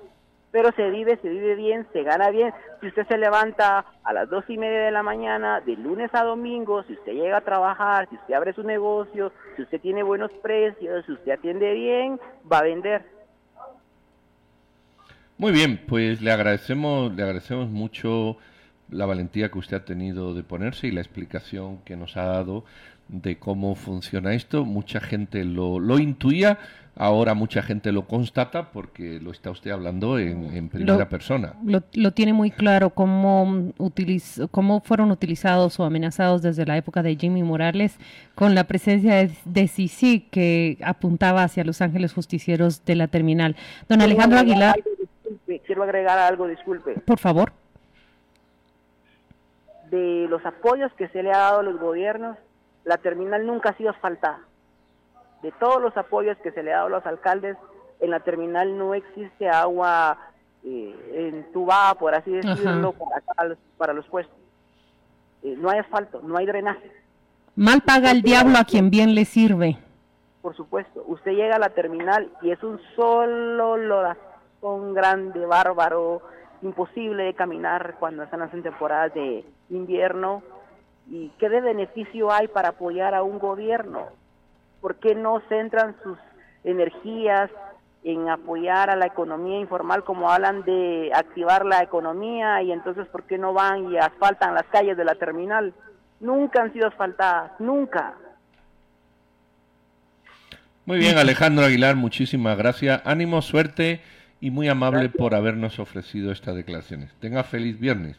Pero 0.55 0.71
se 0.77 0.89
vive, 0.89 1.19
se 1.21 1.29
vive 1.29 1.57
bien, 1.57 1.85
se 1.93 2.05
gana 2.05 2.31
bien. 2.31 2.53
Si 2.81 2.87
usted 2.87 3.05
se 3.09 3.19
levanta 3.19 3.85
a 4.05 4.13
las 4.13 4.31
dos 4.31 4.45
y 4.49 4.57
media 4.57 4.83
de 4.83 4.93
la 4.93 5.03
mañana, 5.03 5.61
de 5.61 5.75
lunes 5.75 6.11
a 6.15 6.23
domingo, 6.23 6.85
si 6.85 6.93
usted 6.93 7.13
llega 7.13 7.39
a 7.39 7.41
trabajar, 7.41 8.09
si 8.09 8.15
usted 8.15 8.35
abre 8.35 8.53
su 8.53 8.63
negocio, 8.63 9.33
si 9.57 9.63
usted 9.63 9.81
tiene 9.81 10.05
buenos 10.05 10.31
precios, 10.45 11.05
si 11.07 11.13
usted 11.13 11.33
atiende 11.33 11.75
bien, 11.75 12.21
va 12.51 12.59
a 12.59 12.63
vender. 12.63 13.05
Muy 15.39 15.51
bien, 15.51 15.81
pues 15.89 16.23
le 16.23 16.31
agradecemos, 16.31 17.13
le 17.13 17.25
agradecemos 17.25 17.69
mucho 17.69 18.37
la 18.95 19.07
valentía 19.07 19.51
que 19.51 19.59
usted 19.59 19.77
ha 19.79 19.85
tenido 19.85 20.35
de 20.35 20.43
ponerse 20.43 20.87
y 20.87 20.91
la 20.93 21.01
explicación 21.01 21.79
que 21.85 21.97
nos 21.97 22.17
ha 22.17 22.25
dado 22.25 22.65
de 23.09 23.37
cómo 23.39 23.75
funciona 23.75 24.33
esto. 24.35 24.65
Mucha 24.65 25.01
gente 25.01 25.45
lo, 25.45 25.79
lo 25.79 25.99
intuía, 25.99 26.59
ahora 26.97 27.35
mucha 27.35 27.61
gente 27.63 27.93
lo 27.93 28.07
constata 28.07 28.71
porque 28.73 29.21
lo 29.21 29.31
está 29.31 29.51
usted 29.51 29.73
hablando 29.73 30.19
en, 30.19 30.45
en 30.57 30.69
primera 30.71 30.97
Lo- 30.97 31.09
persona. 31.09 31.55
Lo, 31.67 31.83
lo 31.93 32.13
tiene 32.13 32.33
muy 32.33 32.51
claro 32.51 32.91
cómo, 32.91 33.45
utiliz- 33.79 34.49
cómo 34.51 34.81
fueron 34.81 35.11
utilizados 35.11 35.79
o 35.81 35.85
amenazados 35.85 36.41
desde 36.41 36.65
la 36.65 36.77
época 36.79 37.03
de 37.03 37.17
Jimmy 37.17 37.43
Morales 37.43 37.99
con 38.35 38.55
la 38.55 38.65
presencia 38.65 39.17
de, 39.17 39.33
de 39.45 39.69
Sisi 39.69 40.21
que 40.31 40.79
apuntaba 40.83 41.43
hacia 41.43 41.65
Los 41.65 41.83
Ángeles 41.83 42.15
Justicieros 42.15 42.85
de 42.87 42.95
la 42.95 43.09
terminal. 43.09 43.55
Don 43.89 44.01
Alejandro 44.01 44.39
Aguilar, 44.39 44.77
quiero 45.67 45.83
agregar 45.83 46.19
algo, 46.19 46.47
disculpe. 46.49 46.95
por 47.05 47.19
favor. 47.19 47.53
De 49.95 50.27
los 50.29 50.45
apoyos 50.45 50.93
que 50.95 51.07
se 51.09 51.23
le 51.23 51.31
ha 51.33 51.39
dado 51.39 51.61
a 51.61 51.63
los 51.63 51.79
gobiernos, 51.79 52.37
la 52.85 52.97
terminal 52.99 53.47
nunca 53.47 53.71
ha 53.71 53.77
sido 53.77 53.91
asfaltada. 53.91 54.41
De 55.43 55.53
todos 55.53 55.81
los 55.81 55.97
apoyos 55.97 56.37
que 56.39 56.51
se 56.51 56.63
le 56.65 56.73
ha 56.73 56.77
dado 56.79 56.87
a 56.89 56.91
los 56.99 57.07
alcaldes, 57.07 57.57
en 58.01 58.11
la 58.11 58.19
terminal 58.21 58.77
no 58.77 58.95
existe 58.95 59.49
agua 59.49 60.19
eh, 60.65 61.31
entubada, 61.31 61.95
por 61.95 62.15
así 62.15 62.33
decirlo, 62.33 62.93
para, 62.93 63.19
acá 63.19 63.45
los- 63.45 63.59
para 63.77 63.93
los 63.93 64.07
puestos. 64.09 64.35
Eh, 65.43 65.55
no 65.59 65.69
hay 65.71 65.79
asfalto, 65.79 66.21
no 66.23 66.37
hay 66.39 66.47
drenaje. 66.47 66.91
Mal 67.55 67.83
paga 67.83 68.11
el 68.11 68.23
diablo 68.23 68.57
a 68.59 68.65
quien 68.65 68.91
bien 68.91 69.15
le 69.15 69.27
sirve. 69.27 69.77
Por 70.43 70.57
supuesto, 70.57 71.05
usted 71.07 71.33
llega 71.33 71.55
a 71.57 71.59
la 71.61 71.69
terminal 71.69 72.31
y 72.43 72.51
es 72.51 72.61
un 72.65 72.81
solo 72.97 73.77
lorazón 73.77 74.93
grande, 74.95 75.45
bárbaro, 75.47 76.23
imposible 76.63 77.25
de 77.25 77.35
caminar 77.35 77.97
cuando 78.01 78.23
están 78.25 78.41
en 78.53 78.63
temporadas 78.63 79.13
de 79.15 79.45
invierno. 79.75 80.43
¿Y 81.11 81.31
qué 81.39 81.49
de 81.49 81.61
beneficio 81.61 82.33
hay 82.33 82.49
para 82.49 82.71
apoyar 82.71 83.15
a 83.15 83.23
un 83.23 83.39
gobierno? 83.39 84.09
¿Por 84.81 84.97
qué 84.97 85.15
no 85.15 85.41
centran 85.49 85.97
sus 86.03 86.19
energías 86.65 87.51
en 88.03 88.29
apoyar 88.29 88.91
a 88.91 88.97
la 88.97 89.07
economía 89.07 89.59
informal 89.59 90.05
como 90.05 90.31
hablan 90.31 90.63
de 90.65 91.11
activar 91.15 91.65
la 91.65 91.83
economía 91.83 92.63
y 92.63 92.73
entonces 92.73 93.07
por 93.09 93.25
qué 93.25 93.39
no 93.39 93.53
van 93.55 93.91
y 93.91 93.97
asfaltan 93.99 94.55
las 94.55 94.65
calles 94.65 94.97
de 94.97 95.05
la 95.05 95.15
terminal? 95.15 95.73
Nunca 96.21 96.63
han 96.63 96.73
sido 96.73 96.89
asfaltadas, 96.89 97.53
nunca. 97.59 98.15
Muy 100.87 100.99
bien, 100.99 101.17
Alejandro 101.17 101.65
Aguilar, 101.65 101.97
muchísimas 101.97 102.59
gracias. 102.59 103.01
Ánimo, 103.07 103.41
suerte 103.41 104.03
y 104.41 104.51
muy 104.51 104.69
amable 104.69 105.01
Gracias. 105.05 105.19
por 105.19 105.35
habernos 105.35 105.79
ofrecido 105.79 106.31
estas 106.31 106.55
declaraciones. 106.55 107.11
Tenga 107.21 107.43
feliz 107.45 107.81
viernes. 107.81 108.19